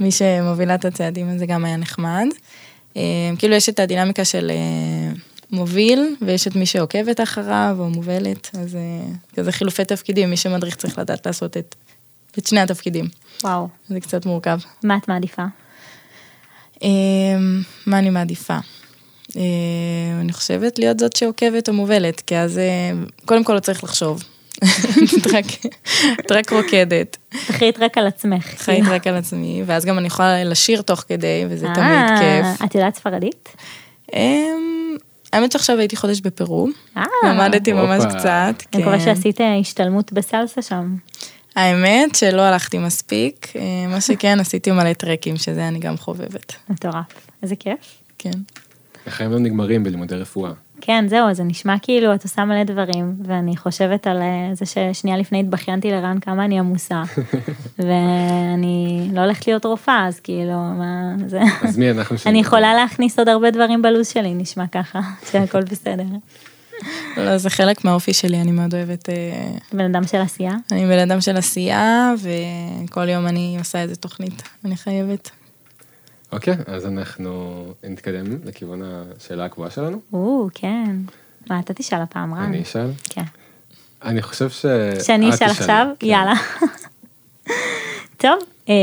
מי 0.00 0.10
שמובילה 0.10 0.74
את 0.74 0.84
הצעדים, 0.84 1.28
אז 1.28 1.38
זה 1.38 1.46
גם 1.46 1.64
היה 1.64 1.76
נחמד. 1.76 2.26
אה, 2.96 3.02
כאילו 3.38 3.54
יש 3.54 3.68
את 3.68 3.78
הדינמיקה 3.80 4.24
של 4.24 4.50
אה, 4.50 5.12
מוביל, 5.50 6.16
ויש 6.20 6.46
את 6.46 6.56
מי 6.56 6.66
שעוקבת 6.66 7.20
אחריו 7.20 7.76
או 7.78 7.90
מובלת, 7.90 8.50
אז 8.60 8.76
אה, 8.76 8.80
כזה 9.36 9.52
חילופי 9.52 9.84
תפקידים, 9.84 10.30
מי 10.30 10.36
שמדריך 10.36 10.76
צריך 10.76 10.98
לדעת 10.98 11.26
לעשות 11.26 11.56
את, 11.56 11.74
את 12.38 12.46
שני 12.46 12.60
התפקידים. 12.60 13.08
וואו, 13.44 13.68
זה 13.88 14.00
קצת 14.00 14.26
מורכב. 14.26 14.58
מה 14.82 14.96
את 14.96 15.08
מעדיפה? 15.08 15.44
מה 17.86 17.98
אני 17.98 18.10
מעדיפה? 18.10 18.58
אני 20.20 20.32
חושבת 20.32 20.78
להיות 20.78 20.98
זאת 20.98 21.16
שעוקבת 21.16 21.68
או 21.68 21.74
מובלת, 21.74 22.20
כי 22.20 22.36
אז 22.36 22.60
קודם 23.24 23.44
כל 23.44 23.54
לא 23.54 23.60
צריך 23.60 23.84
לחשוב. 23.84 24.22
את 25.18 25.26
רק, 25.26 25.44
את 26.20 26.32
רק 26.32 26.52
רוקדת, 26.52 27.16
את 27.28 27.50
אחראית 27.50 27.78
רק 27.78 27.98
על 27.98 28.06
עצמך. 28.06 28.44
חיית 28.44 28.82
כאילו. 28.82 28.94
רק 28.96 29.06
על 29.06 29.16
עצמי, 29.16 29.62
ואז 29.66 29.84
גם 29.84 29.98
אני 29.98 30.06
יכולה 30.06 30.44
לשיר 30.44 30.82
תוך 30.82 31.04
כדי, 31.08 31.44
וזה 31.48 31.66
אה, 31.66 31.74
תמיד 31.74 32.18
כיף. 32.18 32.62
את 32.64 32.74
יודעת 32.74 32.94
ספרדית? 32.94 33.48
אמ, 34.14 34.96
האמת 35.32 35.52
שעכשיו 35.52 35.78
הייתי 35.78 35.96
חודש 35.96 36.20
בפרו, 36.20 36.68
אה, 36.96 37.04
למדתי 37.24 37.72
ממש. 37.72 38.04
קצת. 38.04 38.62
אני 38.74 38.82
מקווה 38.82 38.98
כן. 38.98 39.04
שעשית 39.04 39.40
אה, 39.40 39.58
השתלמות 39.58 40.12
בסלסה 40.12 40.62
שם. 40.62 40.96
האמת 41.56 42.14
שלא 42.14 42.42
הלכתי 42.42 42.78
מספיק, 42.78 43.52
מה 43.88 44.00
שכן, 44.00 44.40
עשיתי 44.40 44.70
מלא 44.70 44.92
טרקים, 44.92 45.36
שזה 45.36 45.68
אני 45.68 45.78
גם 45.78 45.96
חובבת. 45.96 46.54
מטורף. 46.68 47.04
איזה 47.42 47.56
כיף. 47.56 47.98
כן. 48.18 48.30
החיים 49.06 49.30
לא 49.30 49.38
נגמרים 49.38 49.84
בלימודי 49.84 50.14
רפואה. 50.14 50.52
כן, 50.80 51.04
זהו, 51.08 51.34
זה 51.34 51.44
נשמע 51.44 51.74
כאילו 51.82 52.14
את 52.14 52.22
עושה 52.22 52.44
מלא 52.44 52.64
דברים, 52.64 53.14
ואני 53.24 53.56
חושבת 53.56 54.06
על 54.06 54.22
אה, 54.22 54.50
זה 54.52 54.66
ששנייה 54.66 55.16
לפני 55.16 55.40
התבכיינתי 55.40 55.90
לרן 55.90 56.18
כמה 56.20 56.44
אני 56.44 56.58
עמוסה, 56.58 57.02
ואני 57.78 59.08
לא 59.12 59.20
הולכת 59.20 59.46
להיות 59.46 59.64
רופאה, 59.64 60.06
אז 60.06 60.20
כאילו, 60.20 60.52
מה 60.52 61.14
זה... 61.26 61.40
אז 61.62 61.78
מי 61.78 61.90
אנחנו 61.90 62.18
ש... 62.18 62.26
אני 62.30 62.40
יכולה 62.40 62.74
להכניס 62.74 63.18
עוד 63.18 63.28
הרבה 63.28 63.50
דברים 63.50 63.82
בלו"ז 63.82 64.08
שלי, 64.08 64.34
נשמע 64.34 64.66
ככה, 64.66 65.00
שהכל 65.30 65.62
בסדר. 65.62 66.04
לא, 67.16 67.38
זה 67.38 67.50
חלק 67.50 67.84
מהאופי 67.84 68.12
שלי, 68.12 68.40
אני 68.40 68.52
מאוד 68.52 68.74
אוהבת... 68.74 69.08
אה, 69.08 69.14
בן 69.72 69.94
אדם 69.94 70.06
של 70.06 70.18
עשייה. 70.18 70.52
אני 70.72 70.86
בן 70.86 70.98
אדם 70.98 71.20
של 71.20 71.36
עשייה, 71.36 72.12
וכל 72.84 73.08
יום 73.08 73.26
אני 73.26 73.56
עושה 73.58 73.82
איזה 73.82 73.96
תוכנית, 73.96 74.42
אני 74.64 74.76
חייבת. 74.76 75.30
אוקיי, 76.32 76.56
אז 76.66 76.86
אנחנו 76.86 77.64
נתקדם 77.84 78.24
לכיוון 78.44 78.82
השאלה 78.84 79.44
הקבועה 79.44 79.70
שלנו. 79.70 80.00
או, 80.12 80.48
כן. 80.54 80.96
מה, 81.50 81.60
אתה 81.60 81.74
תשאל 81.74 82.02
הפעם, 82.02 82.34
רן? 82.34 82.42
אני 82.42 82.62
אשאל. 82.62 82.90
כן. 83.10 83.22
אני 84.02 84.22
חושב 84.22 84.50
ש... 84.50 84.66
שאני 85.06 85.30
אשאל. 85.30 85.50
עכשיו? 85.50 85.86
כן. 85.98 86.06
יאללה. 86.06 86.34
טוב, 88.16 88.38
אה, 88.68 88.74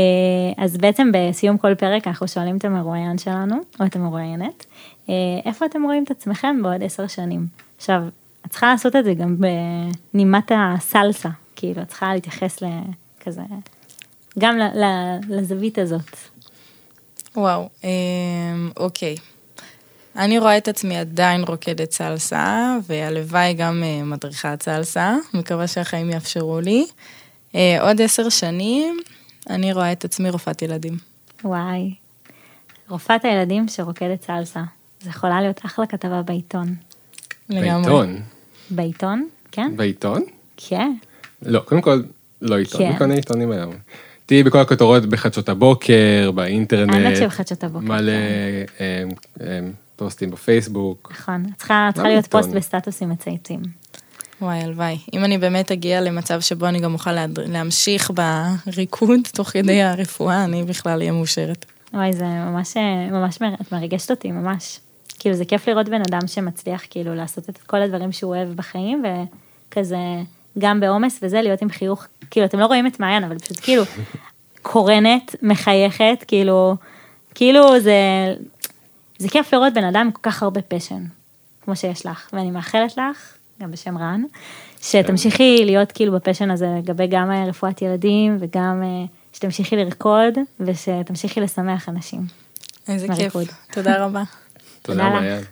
אז 0.64 0.76
בעצם 0.76 1.10
בסיום 1.12 1.58
כל 1.58 1.74
פרק 1.74 2.06
אנחנו 2.06 2.28
שואלים 2.28 2.56
את 2.56 2.64
המרואיין 2.64 3.18
שלנו, 3.18 3.56
או 3.80 3.86
את 3.86 3.96
המרואיינת, 3.96 4.66
אה, 5.08 5.14
איפה 5.44 5.66
אתם 5.66 5.82
רואים 5.82 6.04
את 6.04 6.10
עצמכם 6.10 6.62
בעוד 6.62 6.82
עשר 6.82 7.06
שנים? 7.06 7.46
עכשיו, 7.76 8.02
את 8.46 8.50
צריכה 8.50 8.66
לעשות 8.66 8.96
את 8.96 9.04
זה 9.04 9.14
גם 9.14 9.36
בנימת 10.14 10.52
הסלסה, 10.54 11.28
כאילו, 11.56 11.82
את 11.82 11.88
צריכה 11.88 12.14
להתייחס 12.14 12.58
לכזה, 12.62 13.42
גם 14.38 14.58
לזווית 15.28 15.78
הזאת. 15.78 16.16
וואו, 17.36 17.68
אמ, 17.84 18.70
אוקיי. 18.76 19.16
אני 20.16 20.38
רואה 20.38 20.58
את 20.58 20.68
עצמי 20.68 20.96
עדיין 20.96 21.44
רוקדת 21.48 21.92
סלסה, 21.92 22.76
והלוואי 22.86 23.54
גם 23.54 23.82
אה, 23.84 24.04
מדריכת 24.04 24.62
סלסה, 24.62 25.16
מקווה 25.34 25.66
שהחיים 25.66 26.10
יאפשרו 26.10 26.60
לי. 26.60 26.86
אה, 27.54 27.78
עוד 27.80 28.02
עשר 28.02 28.28
שנים, 28.28 29.00
אני 29.50 29.72
רואה 29.72 29.92
את 29.92 30.04
עצמי 30.04 30.30
רופאת 30.30 30.62
ילדים. 30.62 30.96
וואי. 31.44 31.94
רופאת 32.88 33.24
הילדים 33.24 33.68
שרוקדת 33.68 34.22
סלסה. 34.22 34.62
זה 35.00 35.10
יכולה 35.10 35.40
להיות 35.40 35.60
אחלה 35.64 35.86
כתבה 35.86 36.22
בעיתון. 36.22 36.74
לגמרי. 37.48 37.82
בעיתון? 37.82 38.22
בעיתון? 38.70 39.28
כן? 39.52 39.76
בעיתון? 39.76 40.22
כן. 40.56 40.92
לא, 41.42 41.60
קודם 41.60 41.80
כל, 41.80 42.02
לא 42.42 42.58
עיתון, 42.58 42.80
כן. 42.80 42.92
מי 42.92 42.98
קונה 42.98 43.14
עיתונים 43.14 43.50
היום? 43.52 43.74
תהיי 44.26 44.42
בכל 44.42 44.58
הכותרות 44.58 45.06
בחדשות 45.06 45.48
הבוקר, 45.48 46.30
באינטרנט. 46.34 46.94
האמת 46.94 47.16
שבחדשות 47.16 47.64
הבוקר, 47.64 47.84
מלא 47.86 48.12
כן. 48.78 48.84
אמ, 49.04 49.08
אמ, 49.40 49.72
פוסטים 49.96 50.30
בפייסבוק. 50.30 51.12
נכון, 51.18 51.44
צריכה, 51.56 51.88
צריכה 51.94 52.08
להיות? 52.08 52.26
פוסט 52.26 52.50
בסטטוסים 52.50 53.08
מצייצים. 53.10 53.62
וואי, 54.40 54.58
הלוואי. 54.62 54.98
אם 55.14 55.24
אני 55.24 55.38
באמת 55.38 55.72
אגיע 55.72 56.00
למצב 56.00 56.40
שבו 56.40 56.66
אני 56.66 56.80
גם 56.80 56.92
אוכל 56.94 57.12
להד- 57.12 57.38
להמשיך 57.40 58.10
בריקוד 58.66 59.20
תוך 59.34 59.48
כדי 59.48 59.82
הרפואה, 59.82 60.44
אני 60.44 60.62
בכלל 60.62 60.98
אהיה 61.00 61.12
מאושרת. 61.12 61.64
וואי, 61.94 62.12
זה 62.12 62.24
ממש, 62.24 62.76
ממש, 63.10 63.40
מר- 63.40 63.54
את 63.60 63.72
מרגשת 63.72 64.10
אותי, 64.10 64.32
ממש. 64.32 64.80
כאילו, 65.18 65.34
זה 65.36 65.44
כיף 65.44 65.68
לראות 65.68 65.88
בן 65.88 66.00
אדם 66.10 66.26
שמצליח 66.26 66.82
כאילו 66.90 67.14
לעשות 67.14 67.48
את 67.50 67.58
כל 67.58 67.82
הדברים 67.82 68.12
שהוא 68.12 68.36
אוהב 68.36 68.48
בחיים, 68.48 69.02
וכזה, 69.68 69.96
גם 70.58 70.80
בעומס 70.80 71.18
וזה, 71.22 71.42
להיות 71.42 71.62
עם 71.62 71.70
חיוך, 71.70 72.06
כאילו, 72.30 72.46
אתם 72.46 72.58
לא 72.58 72.66
רואים 72.66 72.86
את 72.86 73.00
מעיין, 73.00 73.24
אבל 73.24 73.38
פשוט 73.38 73.60
כאילו, 73.62 73.82
קורנת, 74.62 75.36
מחייכת, 75.42 76.24
כאילו, 76.28 76.76
כאילו 77.34 77.80
זה, 77.80 77.94
זה 79.18 79.28
כיף 79.28 79.54
לראות 79.54 79.74
בן 79.74 79.84
אדם 79.84 80.00
עם 80.00 80.10
כל 80.10 80.22
כך 80.22 80.42
הרבה 80.42 80.62
פשן, 80.62 81.04
כמו 81.64 81.76
שיש 81.76 82.06
לך, 82.06 82.28
ואני 82.32 82.50
מאחלת 82.50 82.96
לך, 82.96 83.36
גם 83.62 83.70
בשם 83.70 83.98
רן, 83.98 84.22
שתמשיכי 84.82 85.64
להיות 85.64 85.92
כאילו 85.92 86.12
בפשן 86.12 86.50
הזה 86.50 86.66
לגבי 86.78 87.06
גם 87.06 87.30
אה, 87.30 87.44
רפואת 87.44 87.82
ילדים, 87.82 88.36
וגם 88.40 88.82
אה, 88.82 89.04
שתמשיכי 89.32 89.76
לרקוד, 89.76 90.34
ושתמשיכי 90.60 91.40
לשמח 91.40 91.88
אנשים. 91.88 92.20
איזה 92.88 93.06
כיף. 93.16 93.34
תודה 93.72 94.04
רבה. 94.04 94.22
תודה. 94.82 95.10
מעיין. 95.10 95.42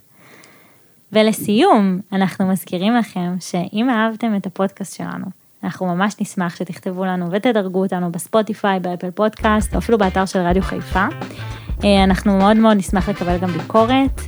ולסיום, 1.14 2.00
אנחנו 2.12 2.46
מזכירים 2.46 2.94
לכם 2.94 3.37
שאם 3.40 3.90
אהבתם 3.90 4.37
את 4.37 4.46
הפודקאסט 4.46 4.96
שלנו, 4.96 5.27
אנחנו 5.64 5.87
ממש 5.87 6.14
נשמח 6.20 6.57
שתכתבו 6.57 7.05
לנו 7.05 7.31
ותדרגו 7.31 7.83
אותנו 7.83 8.12
בספוטיפיי, 8.12 8.81
באפל 8.81 9.11
פודקאסט, 9.11 9.74
או 9.74 9.79
אפילו 9.79 9.98
באתר 9.98 10.27
של 10.27 10.38
רדיו 10.38 10.62
חיפה. 10.62 11.07
אה, 11.85 12.05
אנחנו 12.05 12.38
מאוד 12.38 12.57
מאוד 12.57 12.77
נשמח 12.77 13.09
לקבל 13.09 13.38
גם 13.38 13.48
ביקורת, 13.48 14.20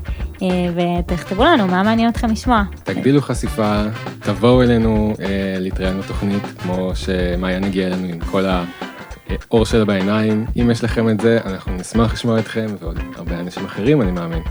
אה, 0.43 0.49
ותכתבו 0.75 1.45
לנו 1.45 1.67
מה 1.67 1.83
מעניין 1.83 2.09
אתכם 2.09 2.31
לשמוע. 2.31 2.63
תגדילו 2.85 3.21
חשיפה, 3.21 3.83
תבואו 4.21 4.63
אלינו 4.63 5.15
אה, 5.21 5.57
להתראיין 5.59 6.01
בתוכנית, 6.01 6.43
כמו 6.59 6.93
שמעיין 6.95 7.65
הגיע 7.65 7.87
אלינו 7.87 8.09
עם 8.09 8.21
כל 8.21 8.45
האור 8.47 9.65
שלה 9.65 9.85
בעיניים. 9.85 10.47
אם 10.61 10.71
יש 10.71 10.85
לכם 10.85 11.09
את 11.09 11.21
זה, 11.21 11.39
אנחנו 11.45 11.73
נשמח 11.73 12.13
לשמוע 12.13 12.39
אתכם, 12.39 12.67
ועוד 12.81 12.99
הרבה 13.17 13.41
אנשים 13.41 13.65
אחרים, 13.65 14.03
אני 14.03 14.11
מאמין. 14.11 14.43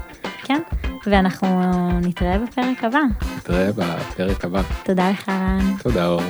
כן, 0.43 0.59
ואנחנו 1.07 1.47
נתראה 2.01 2.39
בפרק 2.39 2.83
הבא. 2.83 2.99
נתראה 3.37 3.69
בפרק 3.71 4.45
הבא. 4.45 4.61
תודה 4.83 5.09
לך 5.09 5.29
רן. 5.29 5.77
תודה 5.83 6.05
אור. 6.07 6.21